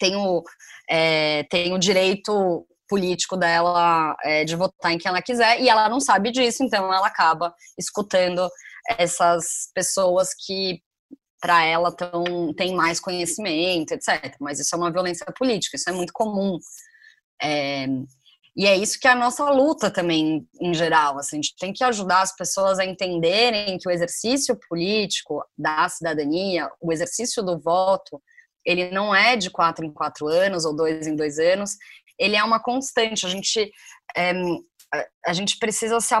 [0.00, 0.42] tem o,
[0.88, 5.88] é, tem o direito político dela é, de votar em quem ela quiser, e ela
[5.88, 8.48] não sabe disso, então ela acaba escutando
[8.98, 10.82] essas pessoas que
[11.40, 14.34] para ela tão, tem mais conhecimento, etc.
[14.40, 16.58] Mas isso é uma violência política, isso é muito comum.
[17.42, 17.86] É,
[18.56, 21.18] e é isso que é a nossa luta também, em geral.
[21.18, 25.88] Assim, a gente tem que ajudar as pessoas a entenderem que o exercício político da
[25.88, 28.20] cidadania, o exercício do voto,
[28.70, 31.76] ele não é de quatro em quatro anos ou dois em dois anos,
[32.18, 33.26] ele é uma constante.
[33.26, 33.72] A gente
[34.16, 34.32] é,
[35.24, 36.14] a gente precisa se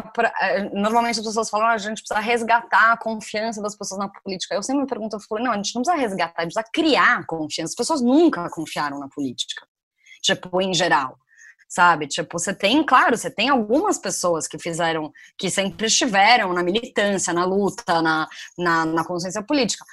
[0.72, 4.54] normalmente as pessoas falam ah, a gente precisa resgatar a confiança das pessoas na política.
[4.54, 6.72] Eu sempre me pergunto, eu falo, não, a gente não precisa resgatar, a gente precisa
[6.72, 7.72] criar confiança.
[7.72, 9.66] As pessoas nunca confiaram na política,
[10.22, 11.18] tipo em geral,
[11.68, 12.06] sabe?
[12.06, 17.32] Tipo, você tem, claro, você tem algumas pessoas que fizeram, que sempre estiveram na militância,
[17.32, 19.84] na luta, na, na, na consciência política.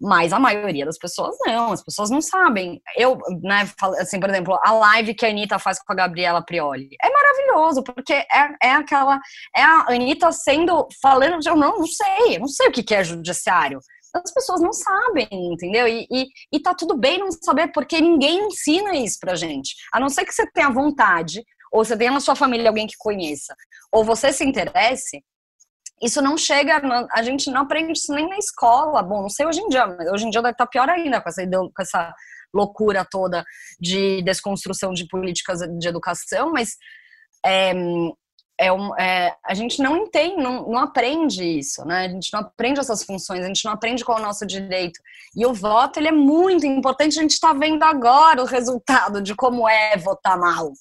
[0.00, 2.80] Mas a maioria das pessoas não, as pessoas não sabem.
[2.96, 6.88] Eu, né, assim, por exemplo, a live que a Anitta faz com a Gabriela Prioli
[7.02, 8.26] é maravilhoso, porque é,
[8.62, 9.20] é aquela.
[9.54, 10.88] É a Anitta sendo.
[11.02, 11.48] falando de.
[11.48, 13.80] Eu não, não sei, eu não sei o que é judiciário.
[14.14, 15.86] As pessoas não sabem, entendeu?
[15.86, 19.74] E, e, e tá tudo bem não saber, porque ninguém ensina isso pra gente.
[19.92, 22.96] A não ser que você tenha vontade, ou você tenha na sua família alguém que
[22.98, 23.54] conheça,
[23.92, 25.22] ou você se interesse,
[26.02, 26.80] isso não chega,
[27.12, 29.02] a gente não aprende isso nem na escola.
[29.02, 31.28] Bom, não sei hoje em dia, mas hoje em dia deve estar pior ainda com
[31.28, 32.14] essa, com essa
[32.52, 33.44] loucura toda
[33.78, 36.76] de desconstrução de políticas de educação, mas
[37.44, 37.72] é,
[38.60, 42.04] é, um, é, a gente não entende, não, não, aprende isso, né?
[42.04, 45.00] A gente não aprende essas funções, a gente não aprende qual é o nosso direito.
[45.34, 49.34] E o voto, ele é muito importante, a gente está vendo agora o resultado de
[49.34, 50.72] como é votar mal,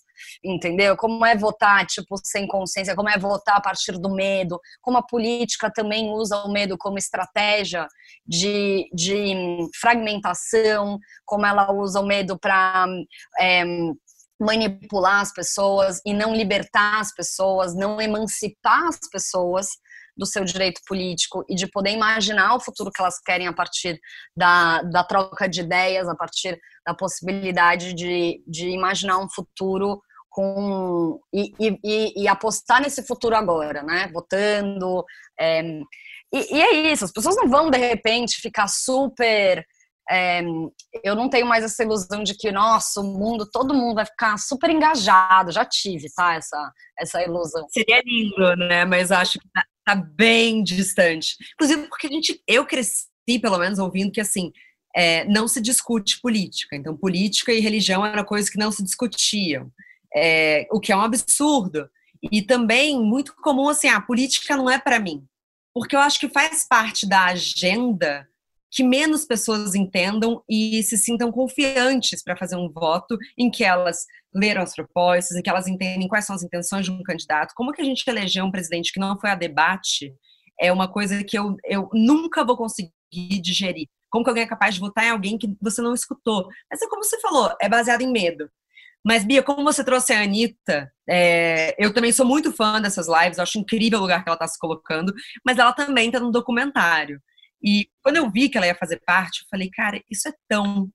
[0.44, 0.96] entendeu?
[0.96, 5.06] Como é votar, tipo, sem consciência, como é votar a partir do medo, como a
[5.06, 7.88] política também usa o medo como estratégia
[8.26, 9.34] de, de
[9.80, 12.86] fragmentação, como ela usa o medo para
[13.40, 13.64] é,
[14.40, 19.68] manipular as pessoas e não libertar as pessoas, não emancipar as pessoas
[20.20, 24.00] do seu direito político e de poder imaginar o futuro que elas querem a partir
[24.36, 31.20] da, da troca de ideias, a partir da possibilidade de, de imaginar um futuro com
[31.34, 34.10] e, e, e, apostar nesse futuro agora, né?
[34.14, 35.04] Votando.
[35.40, 35.62] É,
[36.32, 39.66] e, e, é isso, as pessoas não vão de repente ficar super.
[40.12, 40.42] É,
[41.04, 44.38] eu não tenho mais essa ilusão de que, nossa, o mundo, todo mundo vai ficar
[44.38, 45.52] super engajado.
[45.52, 46.36] Já tive, tá?
[46.36, 47.68] Essa, essa ilusão.
[47.70, 48.86] Seria lindo, né?
[48.86, 51.36] Mas acho que tá, tá bem distante.
[51.54, 53.08] Inclusive, porque a gente, eu cresci,
[53.42, 54.52] pelo menos, ouvindo que assim.
[54.96, 56.76] É, não se discute política.
[56.76, 59.72] Então, política e religião era coisa que não se discutiam
[60.16, 61.90] é, o que é um absurdo.
[62.32, 65.24] E também muito comum assim, ah, a política não é para mim,
[65.74, 68.28] porque eu acho que faz parte da agenda
[68.72, 74.06] que menos pessoas entendam e se sintam confiantes para fazer um voto em que elas
[74.34, 77.54] leram as propostas, em que elas entendem quais são as intenções de um candidato.
[77.56, 80.14] Como que a gente elegeu um presidente que não foi a debate
[80.60, 82.92] é uma coisa que eu, eu nunca vou conseguir
[83.42, 83.88] digerir.
[84.10, 86.48] Como que alguém é capaz de votar em alguém que você não escutou?
[86.70, 88.50] Mas é como você falou, é baseado em medo.
[89.06, 93.40] Mas, Bia, como você trouxe a Anitta, é, eu também sou muito fã dessas lives,
[93.40, 95.14] acho incrível o lugar que ela está se colocando,
[95.46, 97.22] mas ela também está no documentário.
[97.64, 100.90] E quando eu vi que ela ia fazer parte, eu falei, cara, isso é tão,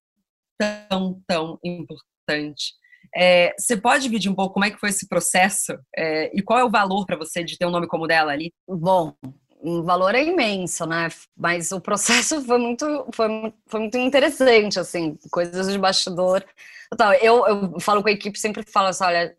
[0.59, 2.75] tão, tão importante.
[3.17, 6.59] É, você pode dividir um pouco como é que foi esse processo é, e qual
[6.59, 8.53] é o valor para você de ter um nome como dela ali?
[8.67, 9.14] Bom,
[9.61, 11.09] o valor é imenso, né?
[11.37, 13.29] Mas o processo foi muito, foi,
[13.67, 16.45] foi muito interessante, assim, coisas de bastidor
[16.94, 19.37] Total, eu, eu falo com a equipe, sempre falo assim, olha,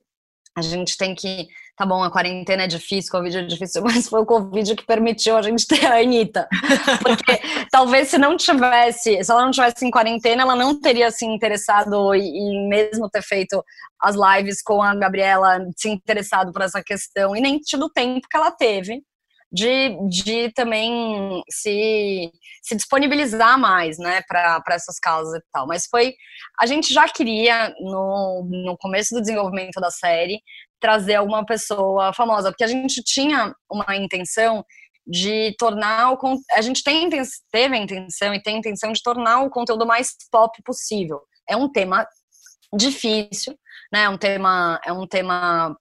[0.57, 1.47] a gente tem que.
[1.77, 4.85] Tá bom, a quarentena é difícil, o Covid é difícil, mas foi o Covid que
[4.85, 6.49] permitiu a gente ter a Anitta.
[7.01, 7.39] Porque
[7.71, 12.13] talvez se não tivesse, se ela não tivesse em quarentena, ela não teria se interessado
[12.13, 13.63] em mesmo ter feito
[14.01, 18.27] as lives com a Gabriela, se interessado por essa questão, e nem tido o tempo
[18.29, 19.01] que ela teve
[19.51, 22.31] de, de também se,
[22.61, 25.67] se disponibilizar mais, né, para essas causas e tal.
[25.67, 26.13] Mas foi,
[26.59, 30.41] a gente já queria, no, no começo do desenvolvimento da série,
[30.79, 34.63] trazer alguma pessoa famosa, porque a gente tinha uma intenção
[35.07, 36.19] de tornar o
[36.51, 37.07] a gente tem,
[37.51, 41.21] teve a intenção e tem a intenção de tornar o conteúdo mais pop possível.
[41.47, 42.07] É um tema
[42.75, 43.55] difícil,
[43.91, 44.03] né?
[44.03, 45.77] É um tema é um tema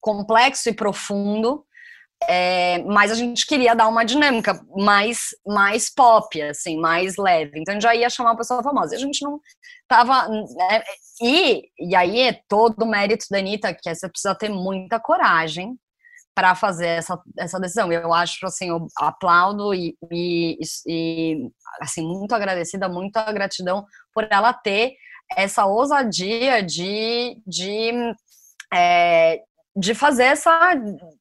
[0.00, 1.64] complexo e profundo,
[2.26, 7.60] é, mas a gente queria dar uma dinâmica mais, mais pop, assim, mais leve.
[7.60, 8.94] Então a gente já ia chamar uma pessoa famosa.
[8.94, 9.40] A gente não
[9.86, 10.28] tava.
[10.28, 10.82] Né,
[11.22, 14.98] e, e aí é todo o mérito da Anitta, que é, você precisa ter muita
[14.98, 15.76] coragem
[16.34, 17.92] para fazer essa, essa decisão.
[17.92, 21.50] Eu acho, assim, eu aplaudo e, e, e,
[21.80, 24.94] assim, muito agradecida, muita gratidão por ela ter
[25.36, 27.92] essa ousadia de, de,
[28.72, 29.42] é,
[29.78, 30.74] de fazer essa,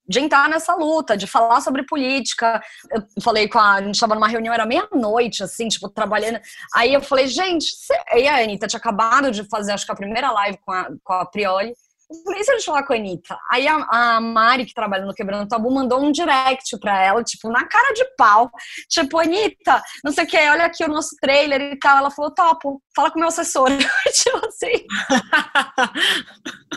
[0.08, 2.62] de entrar nessa luta, de falar sobre política.
[2.92, 6.40] Eu falei com a, a gente estava numa reunião, era meia-noite, assim, tipo, trabalhando.
[6.74, 7.94] Aí eu falei, gente, você...
[8.16, 11.14] e a Anitta tinha acabado de fazer, acho que a primeira live com a, com
[11.14, 11.74] a Prioli,
[12.10, 13.38] eu falei, se a gente falar com a Anitta?
[13.52, 17.50] Aí a, a, Mari, que trabalha no Quebrando Tabu, mandou um direct pra ela, tipo,
[17.50, 18.50] na cara de pau.
[18.90, 21.98] Tipo, Anitta, não sei o que, olha aqui o nosso trailer e tal.
[21.98, 23.68] Ela falou, topo, fala com o meu assessor.
[24.14, 24.86] tipo assim.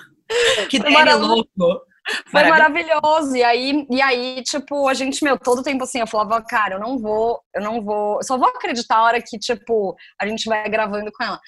[0.69, 1.49] que ideia louco.
[2.31, 3.37] Foi maravilhoso.
[3.37, 6.81] E aí, e aí, tipo, a gente, meu, todo tempo assim, eu falava, cara, eu
[6.81, 10.49] não vou, eu não vou, eu só vou acreditar a hora que, tipo, a gente
[10.49, 11.39] vai gravando com ela.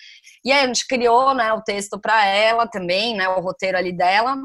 [0.44, 3.92] E aí a gente criou, né, o texto para ela também, né, o roteiro ali
[3.96, 4.36] dela.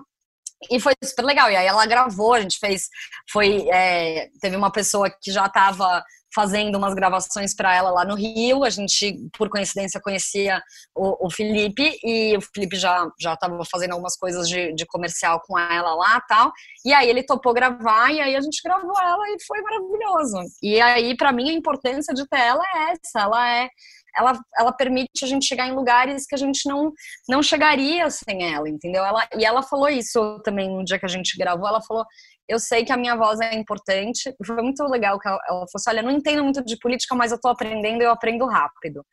[0.71, 1.52] E foi super legal.
[1.52, 2.88] E aí ela gravou, a gente fez,
[3.32, 8.16] foi, é, teve uma pessoa que já estava fazendo umas gravações para ela lá no
[8.16, 8.63] Rio.
[8.63, 10.62] A gente, por coincidência, conhecia
[10.96, 15.42] o, o Felipe e o Felipe já já estava fazendo algumas coisas de, de, comercial
[15.46, 16.52] com ela lá tal.
[16.86, 20.38] E aí ele topou gravar e aí a gente gravou ela e foi maravilhoso.
[20.62, 23.22] E aí, para mim, a importância de ter ela é essa.
[23.22, 23.70] Ela é
[24.18, 26.92] ela, ela permite a gente chegar em lugares que a gente não,
[27.30, 29.06] não chegaria sem ela, entendeu?
[29.06, 31.68] Ela, e ela falou isso também no dia que a gente gravou.
[31.68, 32.04] Ela falou:
[32.48, 34.34] Eu sei que a minha voz é importante.
[34.46, 37.32] Foi muito legal que ela, ela falou assim: Olha, não entendo muito de política, mas
[37.32, 39.06] eu tô aprendendo e eu aprendo rápido.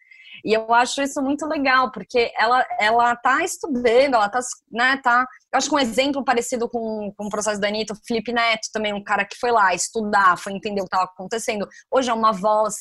[0.45, 5.27] E eu acho isso muito legal, porque ela, ela tá estudando, ela tá, né, tá...
[5.53, 8.69] Eu acho que um exemplo parecido com, com o processo da Anitta, o Felipe Neto
[8.73, 11.67] também, um cara que foi lá estudar, foi entender o que estava acontecendo.
[11.91, 12.75] Hoje é uma voz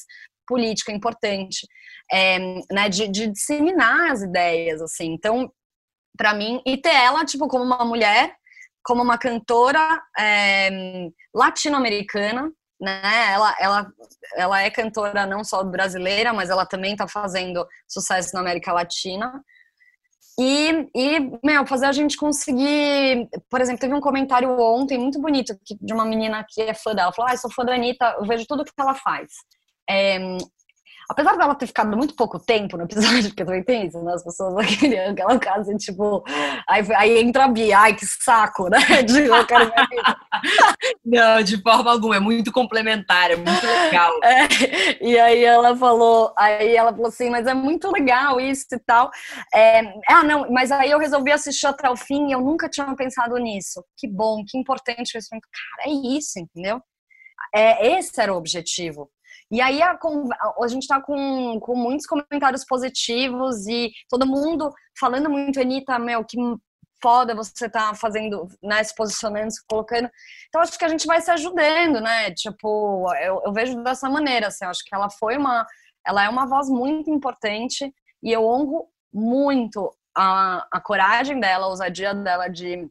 [0.46, 1.66] política importante,
[2.12, 2.40] é,
[2.72, 5.14] né, de, de, disseminar as ideias, assim.
[5.14, 5.52] Então,
[6.18, 8.36] para mim, e ter ela, tipo, como uma mulher,
[8.84, 13.32] como uma cantora é, latino-americana, né?
[13.32, 13.92] Ela, ela,
[14.36, 19.44] ela é cantora não só brasileira, mas ela também está fazendo sucesso na América Latina.
[20.40, 23.30] E, e, meu, fazer a gente conseguir.
[23.50, 27.14] Por exemplo, teve um comentário ontem muito bonito de uma menina que é fã dela.
[27.14, 29.32] Falou: Ah, eu sou fã da Anitta, eu vejo tudo que ela faz.
[29.88, 30.18] É,
[31.14, 34.14] apesar dela ter ficado muito pouco tempo no episódio, porque também tem isso, né?
[34.14, 36.24] As pessoas naquele, aquela casa, tipo,
[36.68, 38.80] aí, aí entra a Bia, ai que saco, né?
[39.04, 39.72] De, eu quero
[41.06, 44.12] Não, de forma alguma, é muito complementar, é muito legal.
[44.24, 48.80] É, e aí ela falou, aí ela falou assim, mas é muito legal isso e
[48.80, 49.12] tal.
[49.54, 52.94] É, ah, não, mas aí eu resolvi assistir até o fim e eu nunca tinha
[52.96, 53.84] pensado nisso.
[53.98, 55.30] Que bom, que importante isso.
[55.30, 56.82] Cara, é isso, entendeu?
[57.54, 59.10] É, esse era o objetivo.
[59.54, 59.96] E aí a,
[60.60, 66.26] a gente está com, com muitos comentários positivos e todo mundo falando muito, Anitta, meu,
[66.26, 66.38] que
[67.00, 70.10] foda você tá fazendo, né, se posicionando, se colocando.
[70.48, 72.32] Então acho que a gente vai se ajudando, né?
[72.32, 75.68] Tipo, eu, eu vejo dessa maneira, assim, acho que ela foi uma,
[76.04, 81.70] ela é uma voz muito importante e eu honro muito a, a coragem dela, a
[81.70, 82.90] ousadia dela de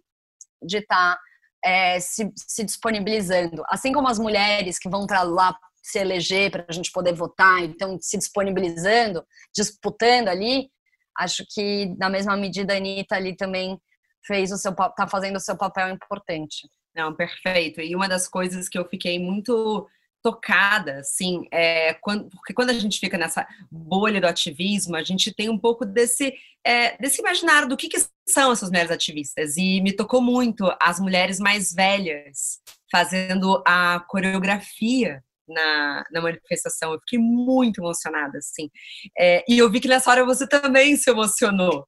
[0.65, 1.21] de estar tá,
[1.65, 3.65] é, se, se disponibilizando.
[3.69, 7.63] Assim como as mulheres que vão para lá se eleger para a gente poder votar,
[7.63, 10.71] então se disponibilizando, disputando ali,
[11.19, 13.79] acho que na mesma medida a Anitta ali também
[14.25, 16.69] fez o seu tá fazendo o seu papel importante.
[16.95, 17.81] Não, perfeito.
[17.81, 19.89] E uma das coisas que eu fiquei muito
[20.23, 25.35] tocada, assim, é, quando, porque quando a gente fica nessa bolha do ativismo, a gente
[25.35, 26.33] tem um pouco desse,
[26.65, 29.57] é, desse imaginário do que, que são essas mulheres ativistas.
[29.57, 36.93] E me tocou muito as mulheres mais velhas fazendo a coreografia na, na manifestação.
[36.93, 38.71] Eu fiquei muito emocionada, assim.
[39.19, 41.87] É, e eu vi que nessa hora você também se emocionou.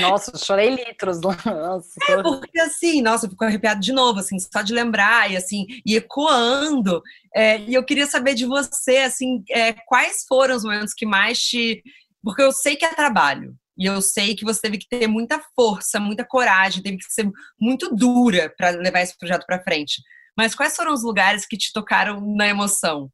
[0.00, 1.20] Nossa, chorei litros.
[1.44, 5.36] Nossa, é, porque assim, nossa, eu fico arrepiado de novo, assim, só de lembrar e
[5.36, 7.02] assim, e ecoando.
[7.34, 11.38] É, e eu queria saber de você, assim, é, quais foram os momentos que mais
[11.40, 11.82] te.
[12.22, 13.56] Porque eu sei que é trabalho.
[13.76, 17.28] E eu sei que você teve que ter muita força, muita coragem, teve que ser
[17.58, 20.00] muito dura para levar esse projeto para frente.
[20.36, 23.10] Mas quais foram os lugares que te tocaram na emoção?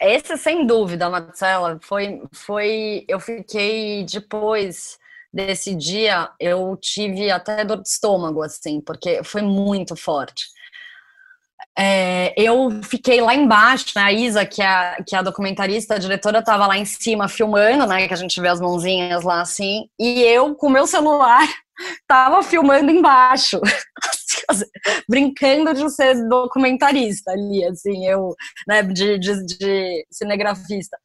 [0.00, 3.04] Esse, sem dúvida, Marcela, foi, foi.
[3.08, 4.98] Eu fiquei depois
[5.32, 10.46] desse dia, eu tive até dor de estômago, assim, porque foi muito forte.
[11.78, 14.02] É, eu fiquei lá embaixo, né?
[14.02, 17.86] A Isa, que é, que é a documentarista, a diretora, estava lá em cima filmando,
[17.86, 18.06] né?
[18.06, 21.46] Que a gente vê as mãozinhas lá assim, e eu com meu celular
[22.06, 23.60] tava filmando embaixo.
[25.08, 28.34] brincando de ser documentarista ali, assim, eu,
[28.66, 30.96] né, de, de, de cinegrafista.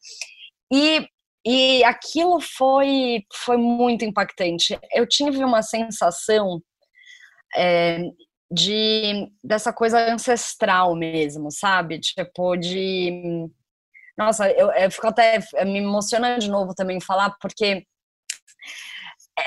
[0.71, 1.07] E,
[1.45, 4.79] e aquilo foi, foi muito impactante.
[4.93, 6.61] Eu tive uma sensação
[7.55, 7.99] é,
[8.51, 11.99] de dessa coisa ancestral mesmo, sabe?
[11.99, 13.49] Tipo, de.
[14.17, 15.39] Nossa, eu, eu fico até.
[15.65, 17.85] Me emociona de novo também falar, porque.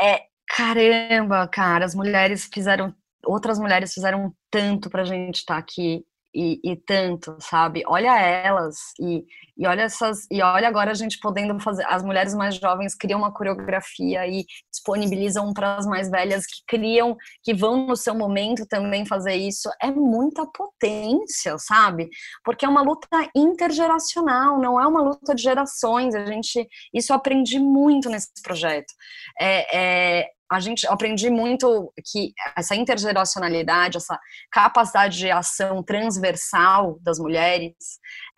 [0.00, 2.94] É, caramba, cara, as mulheres fizeram.
[3.24, 6.04] Outras mulheres fizeram tanto pra gente estar tá aqui
[6.34, 7.82] e, e, tanto, sabe?
[7.86, 9.24] Olha elas e,
[9.56, 11.84] e olha essas e olha agora a gente podendo fazer.
[11.86, 17.16] As mulheres mais jovens criam uma coreografia e disponibilizam para as mais velhas que criam,
[17.42, 19.70] que vão no seu momento também fazer isso.
[19.82, 22.08] É muita potência, sabe?
[22.44, 26.14] Porque é uma luta intergeracional, não é uma luta de gerações.
[26.14, 28.92] A gente, isso eu aprendi muito nesse projeto.
[29.40, 34.18] É, é a gente aprendi muito que essa intergeracionalidade, essa
[34.50, 37.74] capacidade de ação transversal das mulheres,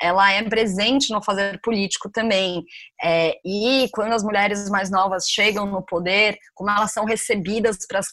[0.01, 2.65] ela é presente no fazer político também.
[3.03, 8.09] É, e quando as mulheres mais novas chegam no poder, como elas são recebidas pelas,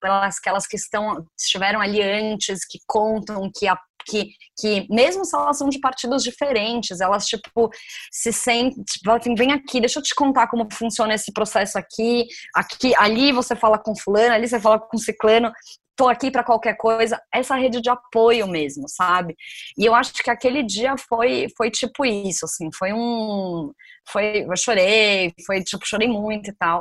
[0.00, 3.66] pelas aquelas que estão estiveram ali antes, que contam, que
[4.06, 7.70] que, que mesmo se elas são de partidos diferentes, elas, tipo,
[8.10, 12.26] se sentem, tipo, assim, vem aqui, deixa eu te contar como funciona esse processo aqui,
[12.54, 15.52] aqui, ali você fala com fulano, ali você fala com ciclano,
[15.96, 19.34] tô aqui para qualquer coisa, essa rede de apoio mesmo, sabe?
[19.78, 23.72] E eu acho que aquele dia foi foi tipo isso, assim, foi um
[24.08, 26.78] foi eu chorei, foi tipo chorei muito e tal.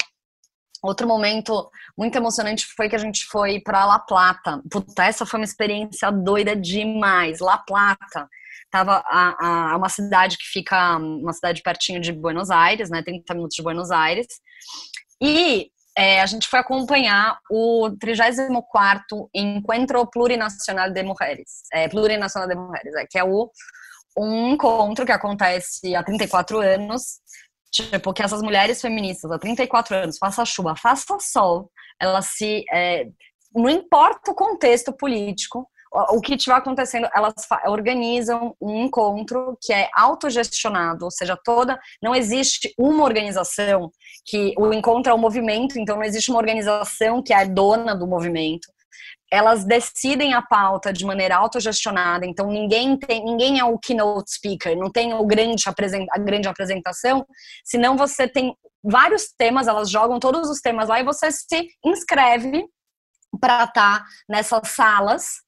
[0.86, 1.68] Outro momento
[1.98, 4.62] muito emocionante foi que a gente foi para La Plata.
[4.70, 7.40] Puta, essa foi uma experiência doida demais.
[7.40, 8.30] La Plata
[8.70, 13.02] tava a, a, uma cidade que fica uma cidade pertinho de Buenos Aires, né?
[13.02, 14.28] 30 minutos de Buenos Aires.
[15.20, 22.56] E é, a gente foi acompanhar o 34º Encontro Plurinacional de Mulheres, é, Plurinacional de
[22.56, 23.50] Mulheres, é, que é o,
[24.18, 27.22] um encontro que acontece há 34 anos
[27.72, 32.64] Tipo, que essas mulheres feministas há 34 anos, faça chuva, faça sol, elas se.
[32.72, 33.08] É,
[33.54, 35.68] não importa o contexto político,
[36.10, 37.34] o que estiver acontecendo, elas
[37.68, 43.90] organizam um encontro que é autogestionado, ou seja, toda não existe uma organização
[44.26, 48.06] que o encontro é um movimento, então não existe uma organização que é dona do
[48.06, 48.75] movimento
[49.32, 54.78] elas decidem a pauta de maneira autogestionada, então ninguém tem, ninguém é o keynote speaker,
[54.78, 57.26] não tem o grande a grande apresentação,
[57.64, 62.66] senão você tem vários temas, elas jogam todos os temas lá e você se inscreve
[63.40, 65.45] para estar tá nessas salas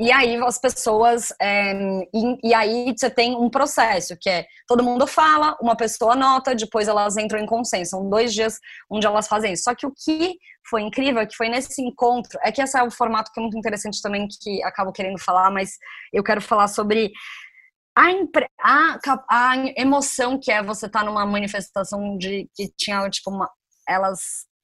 [0.00, 1.32] e aí as pessoas.
[1.40, 1.72] É,
[2.14, 6.54] e, e, aí você tem um processo que é todo mundo fala, uma pessoa anota,
[6.54, 7.90] depois elas entram em consenso.
[7.90, 9.64] São dois dias onde elas fazem isso.
[9.64, 10.36] Só que o que
[10.68, 13.58] foi incrível, que foi nesse encontro, é que esse é um formato que é muito
[13.58, 15.72] interessante também, que acabo querendo falar, mas
[16.12, 17.10] eu quero falar sobre
[17.96, 18.04] a,
[18.60, 23.50] a, a emoção que é você estar tá numa manifestação de que tinha, tipo, uma,
[23.88, 24.20] elas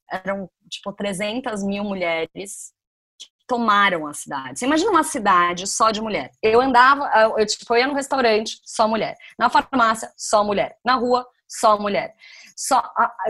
[0.09, 2.74] eram, tipo, 300 mil mulheres
[3.47, 4.59] tomaram a cidade.
[4.59, 6.31] Você imagina uma cidade só de mulher.
[6.41, 9.15] Eu andava, eu, tipo, eu ia no restaurante, só mulher.
[9.37, 10.77] Na farmácia, só mulher.
[10.83, 12.15] Na rua, só mulher.
[12.55, 12.83] Só,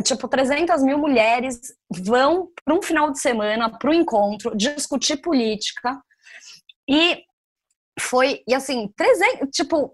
[0.03, 1.59] tipo, 300 mil mulheres
[1.89, 6.01] vão para um final de semana, para um encontro, discutir política.
[6.87, 7.23] E
[7.99, 9.91] foi, e assim, 300, tipo,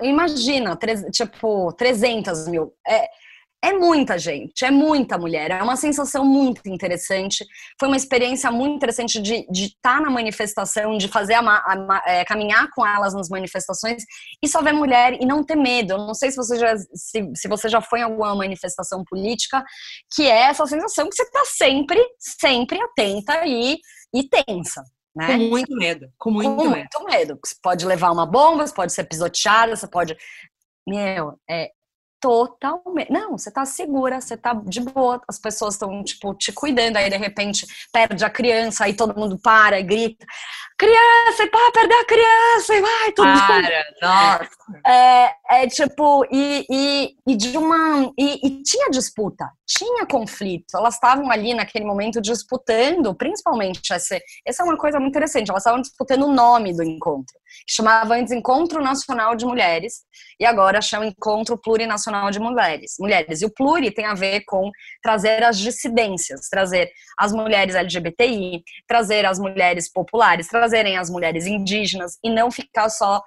[0.00, 0.78] imagina,
[1.10, 2.72] tipo, 300 mil.
[2.86, 3.08] É,
[3.64, 7.46] é muita gente, é muita mulher, é uma sensação muito interessante.
[7.80, 12.24] Foi uma experiência muito interessante de estar tá na manifestação, de fazer a, a, é,
[12.24, 14.04] caminhar com elas nas manifestações
[14.42, 15.94] e só ver mulher e não ter medo.
[15.94, 19.64] Eu não sei se você já se, se você já foi em alguma manifestação política,
[20.14, 23.78] que é essa sensação que você está sempre, sempre atenta e,
[24.14, 24.84] e tensa.
[25.16, 25.38] Né?
[25.38, 26.08] Com muito medo.
[26.18, 26.70] Com muito, com medo.
[26.70, 27.38] muito medo.
[27.42, 30.14] Você pode levar uma bomba, você pode ser pisoteada, você pode.
[30.86, 31.70] Meu, é,
[32.24, 33.12] totalmente.
[33.12, 37.10] Não, você tá segura, você tá de boa, as pessoas estão, tipo, te cuidando, aí
[37.10, 40.24] de repente perde a criança, aí todo mundo para e grita:
[40.78, 43.28] criança, pá, perder a criança, e vai, tudo.
[43.28, 44.48] Para, nossa.
[44.86, 48.10] É, é tipo, e, e, e de uma.
[48.18, 50.74] E, e, tinha disputa, tinha conflito.
[50.74, 55.60] Elas estavam ali naquele momento disputando, principalmente essa, essa é uma coisa muito interessante, elas
[55.60, 60.02] estavam disputando o nome do encontro, que chamava antes Encontro Nacional de Mulheres,
[60.38, 62.96] e agora chama Encontro Plurinacional de Mulheres.
[62.98, 63.42] Mulheres.
[63.42, 64.70] E o pluri tem a ver com
[65.02, 72.18] trazer as dissidências, trazer as mulheres LGBTI, trazer as mulheres populares, trazerem as mulheres indígenas
[72.22, 73.22] e não ficar só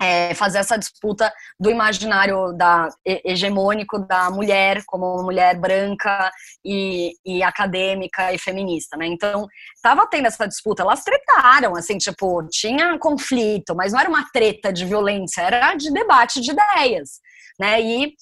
[0.00, 6.30] é, fazer essa disputa do imaginário da, hegemônico da mulher como mulher branca
[6.64, 9.06] e, e, acadêmica e feminista, né?
[9.06, 9.46] Então,
[9.82, 14.72] tava tendo essa disputa, elas tretaram, assim, tipo, tinha conflito, mas não era uma treta
[14.72, 17.20] de violência, era de debate de ideias,
[17.58, 17.80] né?
[17.80, 18.14] E,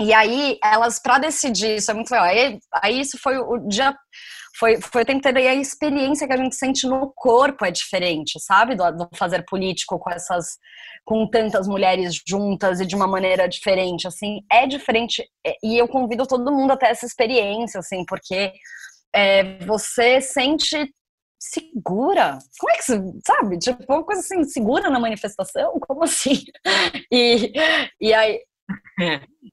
[0.00, 3.94] e aí, elas, para decidir, isso é muito legal, aí, aí isso foi o dia
[4.58, 7.70] foi, foi o tempo todo, e a experiência que a gente sente no corpo é
[7.70, 8.74] diferente, sabe?
[8.74, 10.58] Do, do, fazer político com essas,
[11.04, 15.86] com tantas mulheres juntas e de uma maneira diferente, assim, é diferente, é, e eu
[15.86, 18.52] convido todo mundo a ter essa experiência, assim, porque
[19.14, 20.92] é, você sente
[21.38, 22.38] segura.
[22.58, 23.58] Como é que você, sabe?
[23.58, 25.78] Tipo, uma coisa assim, segura na manifestação?
[25.80, 26.42] Como assim?
[27.10, 27.52] E,
[28.00, 28.40] e aí,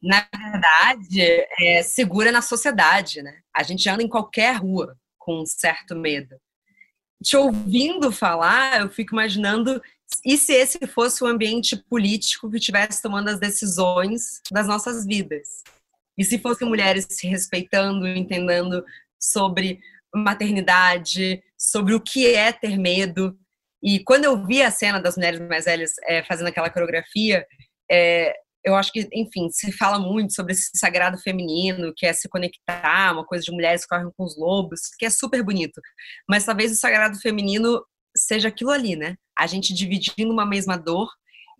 [0.01, 1.21] Na verdade,
[1.59, 3.39] é segura na sociedade, né?
[3.55, 6.35] A gente anda em qualquer rua com um certo medo.
[7.23, 9.81] Te ouvindo falar, eu fico imaginando
[10.23, 15.63] e se esse fosse o ambiente político que estivesse tomando as decisões das nossas vidas?
[16.17, 18.83] E se fossem mulheres se respeitando, entendendo
[19.19, 19.79] sobre
[20.13, 23.37] maternidade, sobre o que é ter medo.
[23.83, 27.45] E quando eu vi a cena das mulheres mais velhas é, fazendo aquela coreografia,
[27.91, 28.33] é,
[28.65, 33.13] eu acho que, enfim, se fala muito sobre esse sagrado feminino, que é se conectar,
[33.13, 35.79] uma coisa de mulheres que correm com os lobos, que é super bonito.
[36.27, 37.85] Mas talvez o sagrado feminino
[38.17, 39.15] seja aquilo ali, né?
[39.37, 41.07] A gente dividindo uma mesma dor,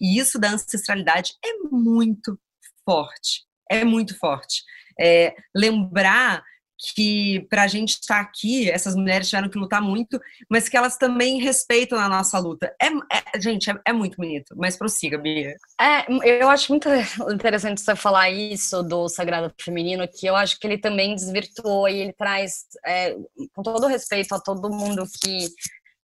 [0.01, 2.39] e isso da ancestralidade é muito
[2.83, 3.43] forte.
[3.69, 4.63] É muito forte.
[4.99, 6.43] É, lembrar
[6.77, 10.19] que para a gente estar tá aqui, essas mulheres tiveram que lutar muito,
[10.49, 12.75] mas que elas também respeitam a nossa luta.
[12.81, 15.55] É, é gente, é, é, muito bonito, mas prossiga, Bia.
[15.79, 16.89] É, eu acho muito
[17.31, 21.99] interessante você falar isso do Sagrado Feminino, que eu acho que ele também desvirtuou e
[21.99, 23.15] ele traz, é,
[23.53, 25.47] com todo respeito a todo mundo que,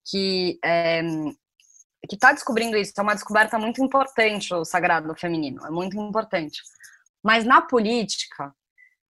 [0.05, 1.01] que é,
[2.09, 6.61] que está descobrindo isso, é uma descoberta muito importante o sagrado feminino, é muito importante.
[7.23, 8.53] Mas na política,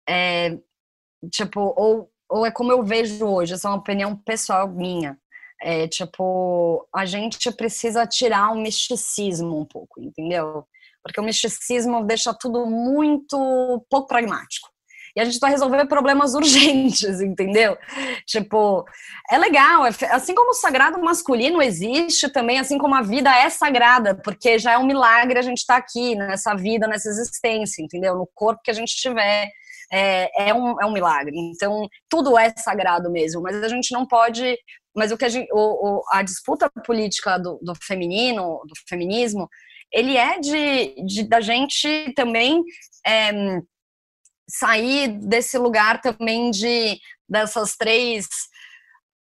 [0.07, 0.57] é,
[1.31, 5.17] tipo, ou, ou é como eu vejo hoje, essa é uma opinião pessoal minha.
[5.61, 10.65] É, tipo, a gente precisa tirar o misticismo um pouco, entendeu?
[11.01, 14.73] Porque o misticismo deixa tudo muito pouco pragmático.
[15.15, 17.77] E a gente vai resolver problemas urgentes, entendeu?
[18.25, 18.83] Tipo,
[19.29, 23.49] é legal, é, assim como o sagrado masculino existe também, assim como a vida é
[23.49, 27.81] sagrada, porque já é um milagre a gente estar tá aqui, nessa vida, nessa existência,
[27.81, 28.15] entendeu?
[28.15, 29.49] No corpo que a gente tiver
[29.91, 31.33] é, é, um, é um milagre.
[31.35, 34.57] Então, tudo é sagrado mesmo, mas a gente não pode.
[34.95, 39.49] Mas o que a, gente, o, o, a disputa política do, do, feminino, do feminismo,
[39.91, 42.63] ele é de, de da gente também
[43.05, 43.31] é,
[44.47, 48.27] sair desse lugar também de dessas três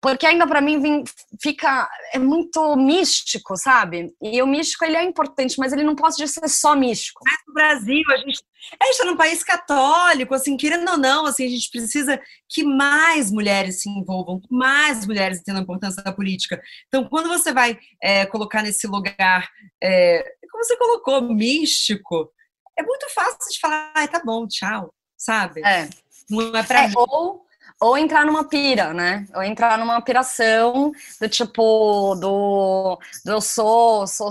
[0.01, 1.03] porque ainda para mim vem,
[1.39, 4.11] fica é muito místico, sabe?
[4.19, 7.21] E o místico ele é importante, mas ele não pode ser só místico.
[7.23, 8.41] Mas no Brasil a gente
[8.79, 12.63] a gente está num país católico, assim, querendo ou não, assim, a gente precisa que
[12.63, 16.61] mais mulheres se envolvam, que mais mulheres entendam a importância da política.
[16.87, 19.49] Então, quando você vai é, colocar nesse lugar,
[19.81, 22.31] é, como você colocou, místico,
[22.77, 25.61] é muito fácil de falar, ah, tá bom, tchau, sabe?
[25.65, 25.89] É.
[26.29, 27.45] Não é pra é, ou
[27.81, 29.25] ou entrar numa pira, né?
[29.33, 34.29] Ou entrar numa piração do tipo do, do eu sou, sou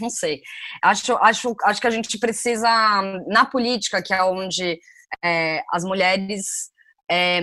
[0.00, 0.40] não sei.
[0.80, 2.68] Acho, acho, acho que a gente precisa
[3.26, 4.78] na política, que é onde
[5.22, 6.70] é, as mulheres
[7.10, 7.40] é,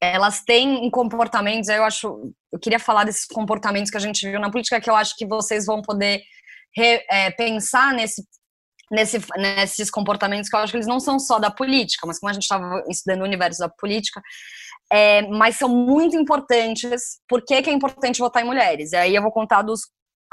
[0.00, 1.68] elas têm comportamentos.
[1.68, 4.94] Eu acho, eu queria falar desses comportamentos que a gente viu na política, que eu
[4.94, 6.22] acho que vocês vão poder
[6.76, 8.22] re, é, pensar nesse
[8.92, 12.28] Nesse, nesses comportamentos que eu acho que eles não são só da política, mas como
[12.28, 14.20] a gente estava estudando o universo da política,
[14.92, 17.18] é, mas são muito importantes.
[17.26, 18.92] Por que, que é importante votar em mulheres?
[18.92, 19.80] E aí eu vou contar dos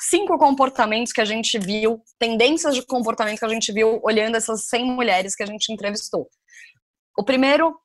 [0.02, 4.68] cinco comportamentos que a gente viu, tendências de comportamento que a gente viu olhando essas
[4.68, 6.28] 100 mulheres que a gente entrevistou.
[7.18, 7.78] O primeiro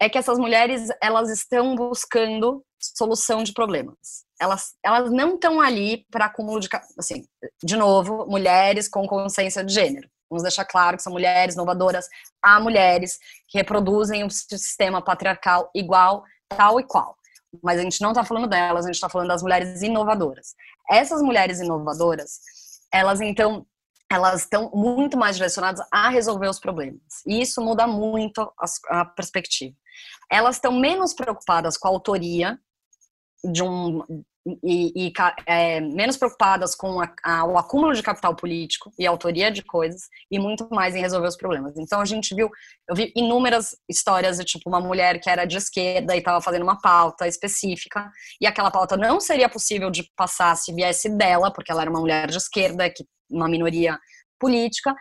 [0.00, 4.24] é que essas mulheres elas estão buscando solução de problemas.
[4.40, 6.68] Elas, elas não estão ali para acúmulo de
[6.98, 7.24] assim,
[7.62, 10.08] de novo, mulheres com consciência de gênero.
[10.30, 12.06] Vamos deixar claro que são mulheres inovadoras.
[12.42, 13.18] Há mulheres
[13.48, 17.16] que reproduzem o sistema patriarcal igual, tal e qual.
[17.62, 20.54] Mas a gente não está falando delas, a gente está falando das mulheres inovadoras.
[20.90, 22.40] Essas mulheres inovadoras,
[22.92, 23.66] elas então,
[24.10, 27.00] elas estão muito mais direcionadas a resolver os problemas.
[27.26, 28.52] E isso muda muito
[28.88, 29.74] a perspectiva.
[30.30, 32.58] Elas estão menos preocupadas com a autoria
[33.44, 34.02] de um,
[34.62, 35.12] e, e
[35.46, 40.02] é, menos preocupadas com a, a, o acúmulo de capital político e autoria de coisas
[40.30, 41.76] e muito mais em resolver os problemas.
[41.76, 42.50] Então a gente viu,
[42.88, 46.62] eu vi inúmeras histórias de tipo uma mulher que era de esquerda e estava fazendo
[46.62, 48.10] uma pauta específica
[48.40, 52.00] e aquela pauta não seria possível de passar se viesse dela, porque ela era uma
[52.00, 53.98] mulher de esquerda, que uma minoria
[54.38, 54.94] política,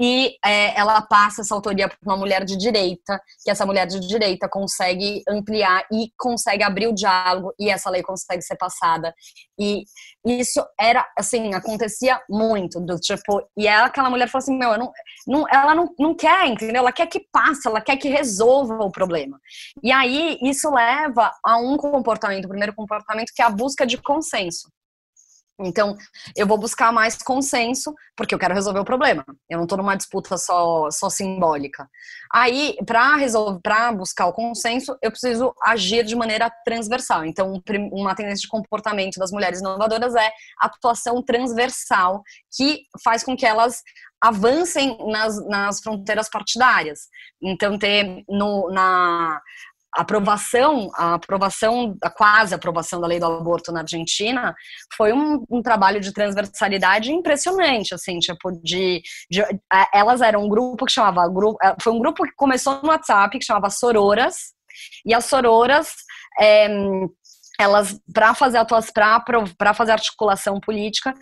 [0.00, 4.00] e é, ela passa essa autoria para uma mulher de direita, que essa mulher de
[4.00, 9.14] direita consegue ampliar e consegue abrir o diálogo e essa lei consegue ser passada.
[9.58, 9.84] E
[10.24, 14.90] isso era, assim, acontecia muito, do tipo, e ela, aquela mulher falou assim, meu, não,
[15.26, 16.80] não, ela não, não quer, entendeu?
[16.80, 19.38] Ela quer que passe, ela quer que resolva o problema.
[19.82, 23.98] E aí, isso leva a um comportamento, o primeiro comportamento, que é a busca de
[23.98, 24.70] consenso.
[25.62, 25.96] Então,
[26.36, 29.24] eu vou buscar mais consenso, porque eu quero resolver o problema.
[29.48, 31.88] Eu não estou numa disputa só, só simbólica.
[32.32, 37.24] Aí, para buscar o consenso, eu preciso agir de maneira transversal.
[37.24, 40.30] Então, uma tendência de comportamento das mulheres inovadoras é
[40.60, 42.22] atuação transversal,
[42.56, 43.82] que faz com que elas
[44.22, 47.08] avancem nas, nas fronteiras partidárias.
[47.42, 49.40] Então, ter no, na
[49.92, 54.54] aprovação, a aprovação, a quase aprovação da lei do aborto na Argentina
[54.96, 59.42] foi um, um trabalho de transversalidade impressionante, assim, tipo, de, de,
[59.92, 61.22] elas eram um grupo que chamava,
[61.62, 64.36] é, foi um grupo que começou no WhatsApp, que chamava Sororas,
[65.04, 65.88] e as Sororas,
[66.40, 66.68] é,
[67.60, 68.92] elas, para fazer atuação,
[69.58, 71.14] para fazer articulação política,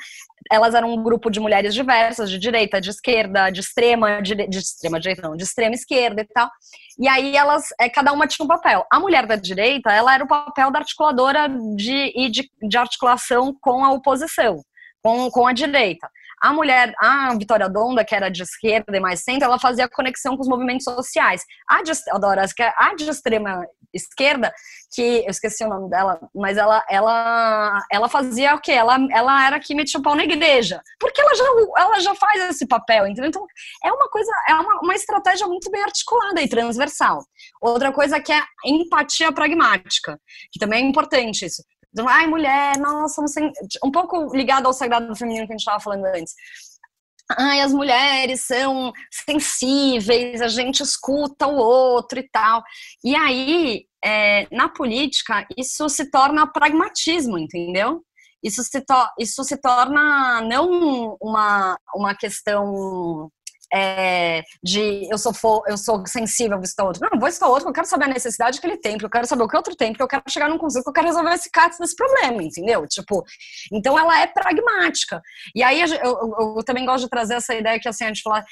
[0.51, 4.59] elas eram um grupo de mulheres diversas, de direita, de esquerda, de extrema, de, de
[4.59, 6.49] extrema direita, não, de extrema esquerda e tal.
[6.99, 8.86] E aí elas, é, cada uma tinha um papel.
[8.91, 13.55] A mulher da direita, ela era o papel da articuladora de, e de, de articulação
[13.61, 14.62] com a oposição,
[15.03, 16.09] com, com a direita.
[16.41, 20.36] A mulher, a Vitória Donda, que era de esquerda e mais centro, ela fazia conexão
[20.36, 21.43] com os movimentos sociais.
[21.68, 24.53] A de, adoro, a de extrema esquerda,
[24.95, 28.72] que eu esqueci o nome dela, mas ela ela ela fazia o quê?
[28.72, 30.80] Ela, ela era que metia o pau na igreja.
[30.99, 31.45] Porque ela já,
[31.78, 33.28] ela já faz esse papel, entendeu?
[33.28, 33.47] Então,
[33.84, 37.24] é uma coisa, é uma, uma estratégia muito bem articulada e transversal.
[37.61, 40.18] Outra coisa que é empatia pragmática,
[40.53, 41.62] que também é importante isso.
[42.07, 43.22] Ai, mulher, nossa,
[43.82, 46.34] um pouco ligado ao sagrado feminino que a gente estava falando antes.
[47.37, 52.62] Ai, as mulheres são sensíveis, a gente escuta o outro e tal.
[53.05, 58.03] E aí, é, na política, isso se torna pragmatismo, entendeu?
[58.43, 58.83] Isso se,
[59.18, 63.31] isso se torna não uma, uma questão
[63.73, 67.03] é, de eu sou, eu sou sensível visitar outro.
[67.03, 69.27] Não, vou visitar outro, eu quero saber a necessidade que ele tem, porque eu quero
[69.27, 71.51] saber o que outro tem, porque eu quero chegar num consenso, eu quero resolver esse
[71.51, 72.87] caso desse problema, entendeu?
[72.87, 73.25] Tipo,
[73.73, 75.21] então ela é pragmática.
[75.55, 78.23] E aí eu, eu, eu, também gosto de trazer essa ideia que assim, a gente
[78.23, 78.45] fala,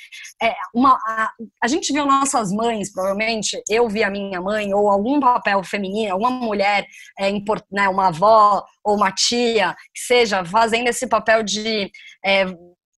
[0.42, 1.30] é, uma, a,
[1.62, 6.12] a gente viu nossas mães, provavelmente, eu vi a minha mãe, ou algum papel feminino,
[6.12, 6.86] alguma mulher,
[7.18, 11.90] é, import, né, uma avó ou uma tia, que seja, fazendo esse papel de
[12.24, 12.46] é,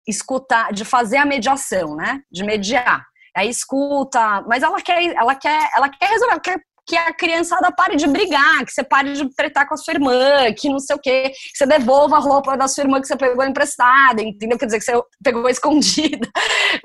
[0.07, 2.21] escutar, de fazer a mediação, né?
[2.31, 3.05] De mediar.
[3.35, 7.97] Aí escuta, mas ela quer, ela quer, ela quer resolver, quer que a criançada pare
[7.97, 10.99] de brigar, que você pare de tretar com a sua irmã, que não sei o
[10.99, 14.57] quê, que você devolva a roupa da sua irmã que você pegou emprestada, entendeu?
[14.57, 16.29] Quer dizer, que você pegou escondida.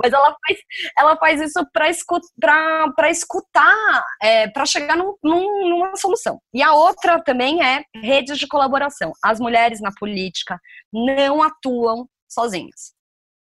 [0.02, 0.58] Mas ela faz,
[0.98, 6.40] ela faz isso para escutar, escutar é, para chegar num, num, numa solução.
[6.52, 9.12] E a outra também é redes de colaboração.
[9.22, 10.58] As mulheres na política
[10.92, 12.92] não atuam sozinhas.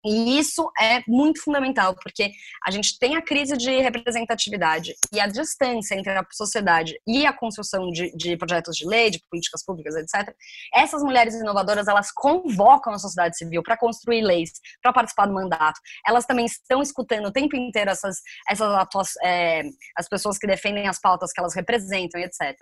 [0.04, 2.32] E isso é muito fundamental, porque
[2.66, 7.34] a gente tem a crise de representatividade e a distância entre a sociedade e a
[7.34, 10.36] construção de, de projetos de lei, de políticas públicas, etc.
[10.74, 15.80] Essas mulheres inovadoras, elas convocam a sociedade civil para construir leis, para participar do mandato.
[16.08, 18.18] Elas também estão escutando o tempo inteiro essas,
[18.49, 19.62] essas atuações, é,
[19.95, 22.56] as pessoas que defendem as pautas que elas representam, etc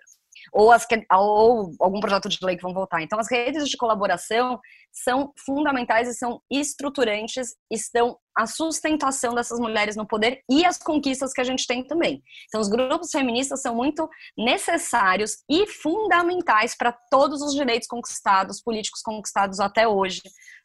[0.53, 3.01] ou, as, ou algum projeto de lei que vão votar.
[3.01, 4.59] Então, as redes de colaboração
[4.91, 11.33] são fundamentais e são estruturantes, estão a sustentação dessas mulheres no poder e as conquistas
[11.33, 12.23] que a gente tem também.
[12.47, 19.01] Então, os grupos feministas são muito necessários e fundamentais para todos os direitos conquistados, políticos
[19.01, 20.21] conquistados até hoje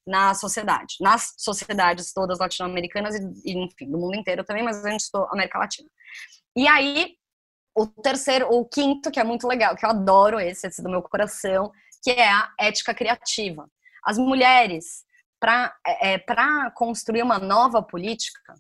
[0.07, 5.01] na sociedade, nas sociedades todas latino-americanas e, enfim, do mundo inteiro também, mas a gente
[5.01, 5.89] estou América Latina.
[6.57, 7.17] E aí,
[7.75, 11.03] o terceiro, o quinto, que é muito legal, que eu adoro esse, esse do meu
[11.03, 11.73] coração,
[12.03, 13.69] que é a ética criativa.
[14.05, 15.05] As mulheres,
[15.41, 16.25] para é, é
[16.75, 18.55] construir uma nova política,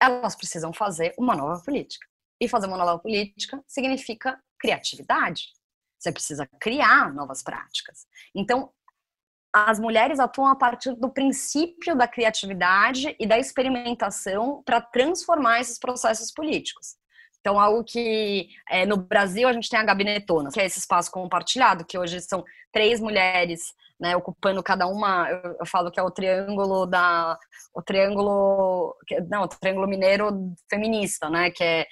[0.00, 2.06] elas precisam fazer uma nova política.
[2.40, 5.48] E fazer uma nova política significa criatividade.
[5.98, 8.06] Você precisa criar novas práticas.
[8.34, 8.70] Então,
[9.52, 15.78] as mulheres atuam a partir do princípio da criatividade e da experimentação para transformar esses
[15.78, 16.96] processos políticos.
[17.46, 21.12] Então, algo que é, no Brasil a gente tem a gabinetona, que é esse espaço
[21.12, 26.02] compartilhado, que hoje são três mulheres né, ocupando cada uma, eu, eu, falo que é
[26.02, 27.38] o triângulo da,
[27.72, 28.96] o triângulo,
[29.30, 31.86] não, o triângulo mineiro feminista, né, que é,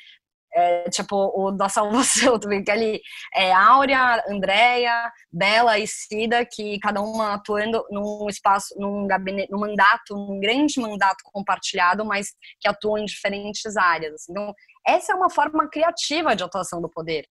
[0.52, 3.00] é tipo o da salvação, vê que ali
[3.32, 9.60] é Áurea, Andréia, Bela e Cida, que cada uma atuando num espaço, num gabinete, num
[9.60, 14.14] mandato, num grande mandato compartilhado, mas que atuam em diferentes áreas.
[14.14, 14.32] Assim.
[14.32, 14.52] Então,
[14.86, 17.26] essa é uma forma criativa de atuação do poder,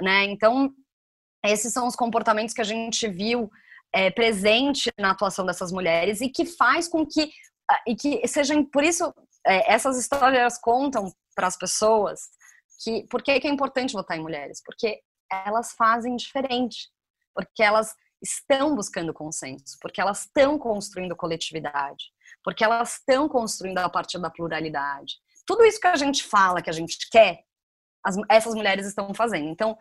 [0.00, 0.24] né?
[0.24, 0.72] Então,
[1.44, 3.50] esses são os comportamentos que a gente viu
[3.92, 7.30] é, presente na atuação dessas mulheres e que faz com que
[7.70, 9.14] ah, e que sejam por isso
[9.46, 12.20] é, essas histórias contam para as pessoas
[12.82, 16.90] que por que é importante votar em mulheres porque elas fazem diferente
[17.32, 22.06] porque elas estão buscando consenso porque elas estão construindo coletividade
[22.42, 25.14] porque elas estão construindo a partir da pluralidade
[25.46, 27.44] tudo isso que a gente fala que a gente quer
[28.04, 29.76] as, essas mulheres estão fazendo então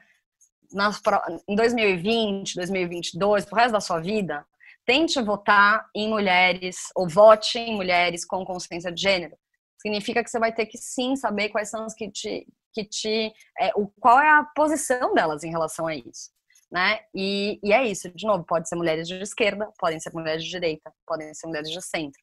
[0.73, 0.99] nas,
[1.47, 4.45] em 2020, 2022, pro resto da sua vida,
[4.85, 9.37] tente votar em mulheres ou vote em mulheres com consciência de gênero.
[9.79, 13.33] Significa que você vai ter que sim saber quais são as que te, que te,
[13.59, 16.31] é, o, qual é a posição delas em relação a isso,
[16.71, 16.99] né?
[17.13, 18.09] E, e é isso.
[18.09, 21.69] De novo, pode ser mulheres de esquerda, podem ser mulheres de direita, podem ser mulheres
[21.69, 22.21] de centro.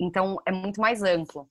[0.00, 1.48] Então é muito mais amplo.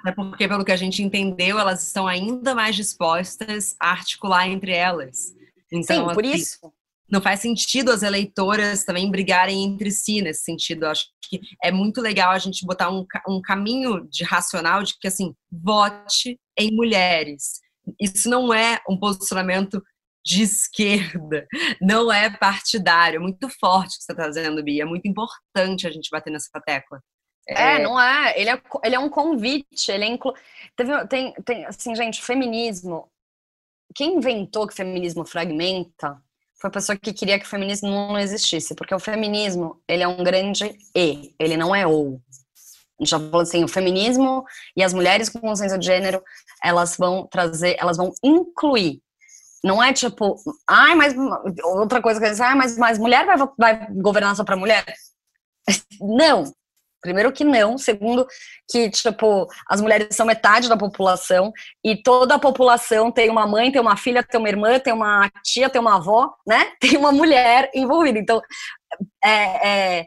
[0.00, 4.72] Até porque, pelo que a gente entendeu, elas estão ainda mais dispostas a articular entre
[4.72, 5.34] elas.
[5.72, 6.72] Então, Sim, por assim, isso.
[7.10, 10.84] Não faz sentido as eleitoras também brigarem entre si nesse sentido.
[10.84, 14.98] Eu acho que é muito legal a gente botar um, um caminho de racional de
[14.98, 17.60] que, assim, vote em mulheres.
[18.00, 19.80] Isso não é um posicionamento
[20.24, 21.46] de esquerda,
[21.80, 23.18] não é partidário.
[23.18, 24.82] É muito forte o que você está trazendo, Bia.
[24.82, 27.00] É muito importante a gente bater nessa tecla.
[27.48, 28.40] É, é, não é.
[28.40, 29.90] Ele é, ele é um convite.
[29.90, 30.34] Ele é inclu...
[30.76, 33.08] Teve, tem, tem, assim, gente, feminismo
[33.96, 36.20] quem inventou que feminismo fragmenta
[36.60, 40.08] foi a pessoa que queria que o feminismo não existisse, porque o feminismo, ele é
[40.08, 42.20] um grande E, ele não é ou.
[42.98, 44.44] A gente já falou assim, o feminismo
[44.74, 46.22] e as mulheres com consciência de gênero,
[46.62, 49.00] elas vão trazer, elas vão incluir.
[49.64, 50.36] Não é tipo,
[50.68, 51.14] ai, mas
[51.62, 54.84] outra coisa que eles ah, mas, mas mulher vai, vai governar só para mulher?
[56.00, 56.44] Não,
[57.00, 58.26] Primeiro que não, segundo
[58.68, 61.52] que tipo as mulheres são metade da população
[61.84, 65.30] e toda a população tem uma mãe, tem uma filha, tem uma irmã, tem uma
[65.44, 66.72] tia, tem uma avó, né?
[66.80, 68.18] Tem uma mulher envolvida.
[68.18, 68.40] Então,
[69.24, 70.06] é, é,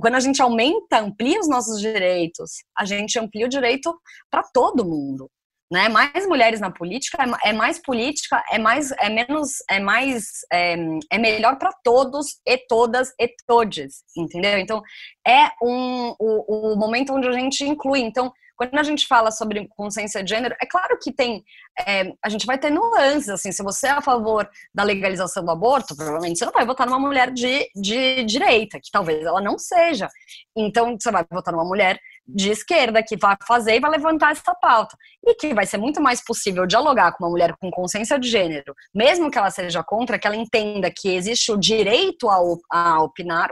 [0.00, 3.94] quando a gente aumenta, amplia os nossos direitos, a gente amplia o direito
[4.30, 5.30] para todo mundo
[5.72, 5.88] né?
[5.88, 10.76] Mais mulheres na política é, é mais política, é mais, é menos, é mais, é,
[11.10, 14.58] é melhor para todos e todas e todes, entendeu?
[14.58, 14.82] Então
[15.26, 18.00] é um o, o momento onde a gente inclui.
[18.00, 21.42] Então quando a gente fala sobre consciência de gênero, é claro que tem,
[21.86, 25.50] é, a gente vai ter nuances, assim, se você é a favor da legalização do
[25.50, 29.58] aborto, provavelmente você não vai votar numa mulher de, de direita, que talvez ela não
[29.58, 30.08] seja.
[30.54, 34.54] Então, você vai votar numa mulher de esquerda que vai fazer e vai levantar essa
[34.54, 34.96] pauta.
[35.24, 38.74] E que vai ser muito mais possível dialogar com uma mulher com consciência de gênero,
[38.94, 42.38] mesmo que ela seja contra, que ela entenda que existe o direito a,
[42.70, 43.50] a opinar,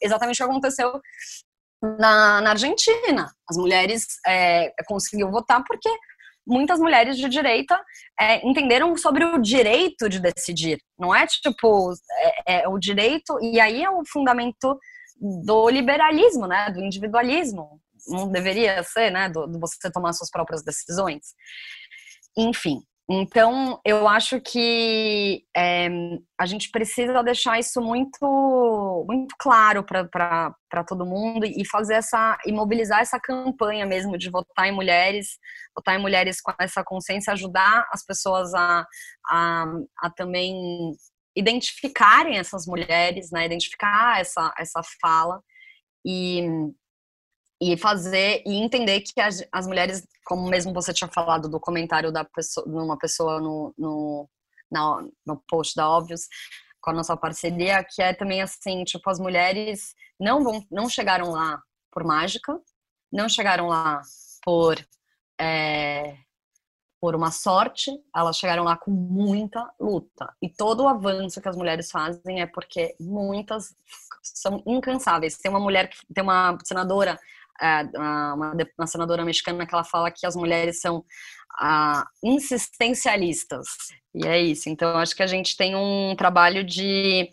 [0.00, 1.00] exatamente o que aconteceu
[1.82, 3.30] na, na Argentina.
[3.48, 5.88] As mulheres é, conseguiram votar porque
[6.46, 7.80] muitas mulheres de direita
[8.18, 10.78] é, entenderam sobre o direito de decidir.
[10.98, 11.92] Não é tipo
[12.46, 14.78] é, é, o direito e aí é o fundamento
[15.44, 20.62] do liberalismo, né, do individualismo não deveria ser, né, do, do você tomar suas próprias
[20.62, 21.34] decisões.
[22.36, 22.80] Enfim,
[23.10, 25.88] então, eu acho que é,
[26.38, 32.52] a gente precisa deixar isso muito, muito claro para todo mundo e fazer essa, e
[32.52, 35.38] mobilizar essa campanha mesmo de votar em mulheres,
[35.76, 38.86] votar em mulheres com essa consciência, ajudar as pessoas a,
[39.28, 39.66] a,
[40.00, 40.92] a também
[41.36, 45.42] identificarem essas mulheres, né, identificar essa, essa fala
[46.06, 46.46] e
[47.62, 52.10] e fazer e entender que as, as mulheres, como mesmo você tinha falado do comentário
[52.10, 54.28] da pessoa, numa pessoa no, no,
[54.68, 56.22] na, no post da Óbvios,
[56.80, 61.30] com a nossa parceria, que é também assim, tipo, as mulheres não vão, não chegaram
[61.30, 62.60] lá por mágica,
[63.12, 64.02] não chegaram lá
[64.44, 64.76] por
[65.40, 66.16] é,
[67.00, 70.34] por uma sorte, elas chegaram lá com muita luta.
[70.42, 73.74] E todo o avanço que as mulheres fazem é porque muitas
[74.22, 75.36] são incansáveis.
[75.36, 77.18] Tem uma mulher, tem uma senadora
[77.94, 81.04] uma, uma senadora mexicana que ela fala que as mulheres são
[81.58, 83.66] ah, insistencialistas.
[84.14, 84.68] E é isso.
[84.68, 87.30] Então, acho que a gente tem um trabalho de,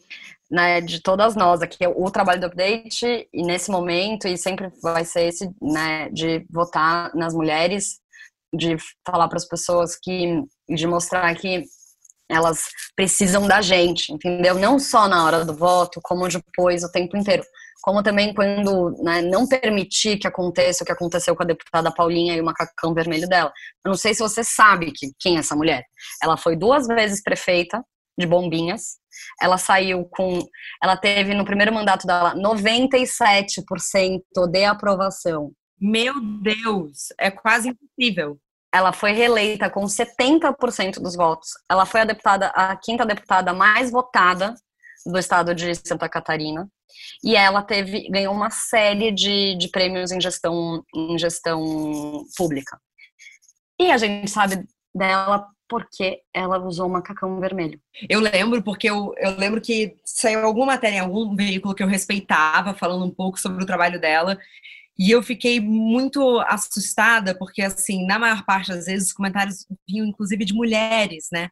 [0.50, 5.04] né, de todas nós aqui, o trabalho do update, e nesse momento, e sempre vai
[5.06, 8.00] ser esse, né, de votar nas mulheres,
[8.54, 11.64] de falar para as pessoas que, de mostrar que
[12.30, 12.66] elas
[12.96, 14.56] precisam da gente, entendeu?
[14.56, 17.44] Não só na hora do voto, como depois, o tempo inteiro.
[17.82, 22.36] Como também quando né, não permitir que aconteça o que aconteceu com a deputada Paulinha
[22.36, 23.52] e o macacão vermelho dela.
[23.86, 25.84] Eu não sei se você sabe que, quem é essa mulher.
[26.22, 27.84] Ela foi duas vezes prefeita
[28.18, 28.98] de Bombinhas.
[29.42, 30.40] Ela saiu com.
[30.84, 34.22] Ela teve no primeiro mandato dela 97%
[34.52, 35.52] de aprovação.
[35.80, 38.38] Meu Deus, é quase impossível.
[38.74, 41.50] Ela foi reeleita com 70% dos votos.
[41.70, 44.54] Ela foi a deputada, a quinta deputada mais votada
[45.06, 46.68] do estado de Santa Catarina.
[47.24, 52.80] E ela teve, ganhou uma série de, de prêmios em gestão, em gestão pública.
[53.80, 57.80] E a gente sabe dela porque ela usou macacão vermelho.
[58.10, 61.88] Eu lembro, porque eu, eu lembro que saiu alguma matéria em algum veículo que eu
[61.88, 64.38] respeitava, falando um pouco sobre o trabalho dela,
[64.98, 70.06] e eu fiquei muito assustada, porque, assim, na maior parte das vezes, os comentários vinham,
[70.06, 71.50] inclusive, de mulheres, né?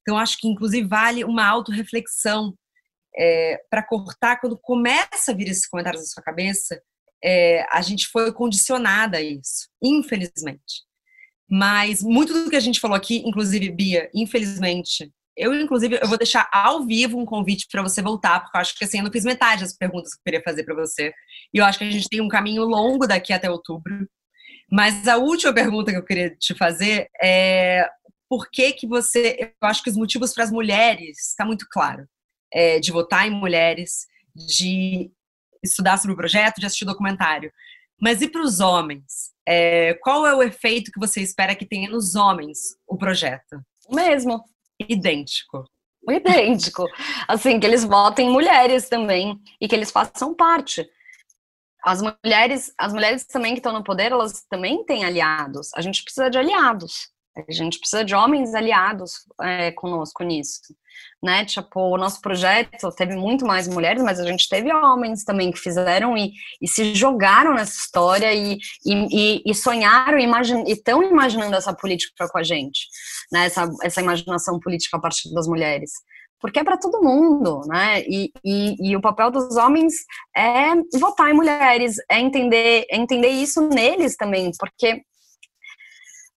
[0.00, 2.52] Então, acho que, inclusive, vale uma autorreflexão
[3.16, 6.80] é, para cortar, quando começa a vir esses comentários na sua cabeça,
[7.22, 10.84] é, a gente foi condicionada a isso, infelizmente.
[11.48, 16.18] Mas muito do que a gente falou aqui, inclusive, Bia, infelizmente, eu, inclusive, eu vou
[16.18, 19.12] deixar ao vivo um convite para você voltar, porque eu acho que assim, eu não
[19.12, 21.12] fiz metade das perguntas que eu queria fazer para você.
[21.52, 24.06] E eu acho que a gente tem um caminho longo daqui até outubro.
[24.70, 27.88] Mas a última pergunta que eu queria te fazer é
[28.28, 32.06] por que que você, eu acho que os motivos para as mulheres está muito claro,
[32.52, 35.10] é, de votar em mulheres, de
[35.62, 37.52] estudar sobre o projeto, de assistir documentário.
[38.00, 39.30] Mas e para os homens?
[39.46, 43.60] É, qual é o efeito que você espera que tenha nos homens o projeto?
[43.86, 44.42] O mesmo
[44.88, 45.64] idêntico.
[46.08, 46.86] Idêntico.
[47.28, 50.88] Assim, que eles votem mulheres também e que eles façam parte.
[51.82, 55.70] As mulheres, as mulheres também que estão no poder, elas também têm aliados.
[55.74, 57.10] A gente precisa de aliados.
[57.36, 60.60] A gente precisa de homens aliados é, conosco nisso
[61.22, 61.44] né?
[61.44, 65.58] Tipo, o nosso projeto teve muito mais mulheres, mas a gente teve homens também que
[65.58, 71.74] fizeram e, e se jogaram nessa história e, e, e sonharam e estão imaginando essa
[71.74, 72.86] política com a gente,
[73.32, 73.46] né?
[73.46, 75.92] Essa, essa imaginação política a partir das mulheres
[76.42, 78.00] porque é para todo mundo, né?
[78.08, 79.92] E, e, o papel dos homens
[80.34, 85.02] é votar em mulheres, é entender, é entender isso neles também, porque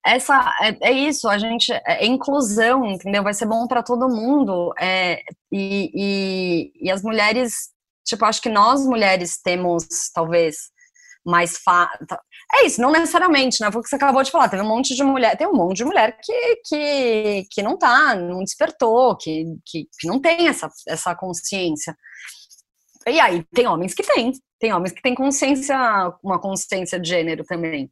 [0.05, 3.23] essa é, é, isso, a gente é, é inclusão, entendeu?
[3.23, 4.73] Vai ser bom para todo mundo.
[4.79, 7.71] É, e, e, e, as mulheres,
[8.05, 10.57] tipo, acho que nós mulheres temos talvez
[11.25, 11.89] mais fa...
[12.55, 13.71] é isso, não necessariamente, né?
[13.71, 14.49] Foi o que você acabou de falar.
[14.49, 18.17] Teve um monte de mulher, tem um monte de mulher que, que, que não tá,
[18.17, 21.97] não despertou, que, que, que não tem essa, essa consciência.
[23.07, 25.77] E aí tem homens que têm, tem homens que têm consciência,
[26.25, 27.91] uma consciência de gênero também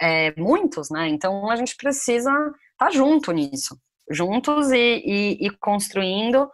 [0.00, 1.08] é, muitos, né?
[1.08, 3.78] Então a gente precisa estar tá junto nisso,
[4.10, 6.48] juntos e, e, e construindo.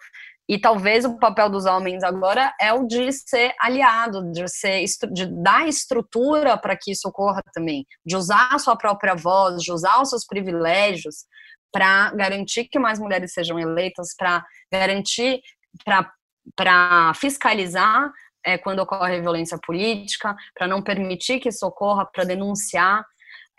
[0.50, 4.82] E talvez o papel dos homens agora é o de ser aliado, de ser
[5.12, 9.70] de dar estrutura para que isso ocorra também, de usar a sua própria voz, de
[9.70, 11.26] usar os seus privilégios
[11.70, 15.40] para garantir que mais mulheres sejam eleitas, para garantir,
[15.84, 18.10] para fiscalizar
[18.44, 23.04] é, quando ocorre violência política, para não permitir que isso ocorra, para denunciar.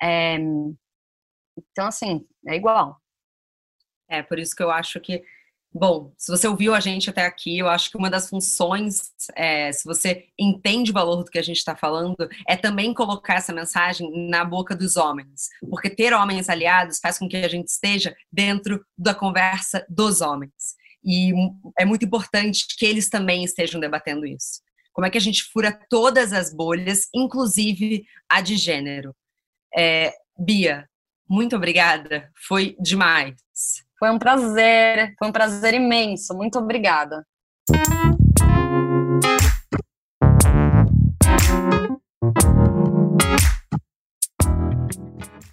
[0.01, 0.37] É,
[1.57, 2.97] então, assim, é igual.
[4.09, 5.23] É, por isso que eu acho que,
[5.71, 9.71] bom, se você ouviu a gente até aqui, eu acho que uma das funções, é,
[9.71, 13.53] se você entende o valor do que a gente está falando, é também colocar essa
[13.53, 15.49] mensagem na boca dos homens.
[15.69, 20.75] Porque ter homens aliados faz com que a gente esteja dentro da conversa dos homens.
[21.03, 21.31] E
[21.77, 24.61] é muito importante que eles também estejam debatendo isso.
[24.91, 29.15] Como é que a gente fura todas as bolhas, inclusive a de gênero?
[29.75, 30.87] É, Bia,
[31.29, 32.29] muito obrigada.
[32.47, 33.35] Foi demais.
[33.99, 36.33] Foi um prazer, foi um prazer imenso.
[36.35, 37.25] Muito obrigada.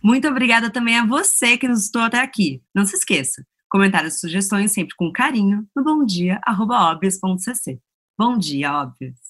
[0.02, 2.62] Muito obrigada também a você que nos estou até aqui.
[2.72, 7.80] Não se esqueça, comentários e sugestões sempre com carinho no bomdia.obvious.cc.
[8.16, 9.25] Bom dia, óbvios!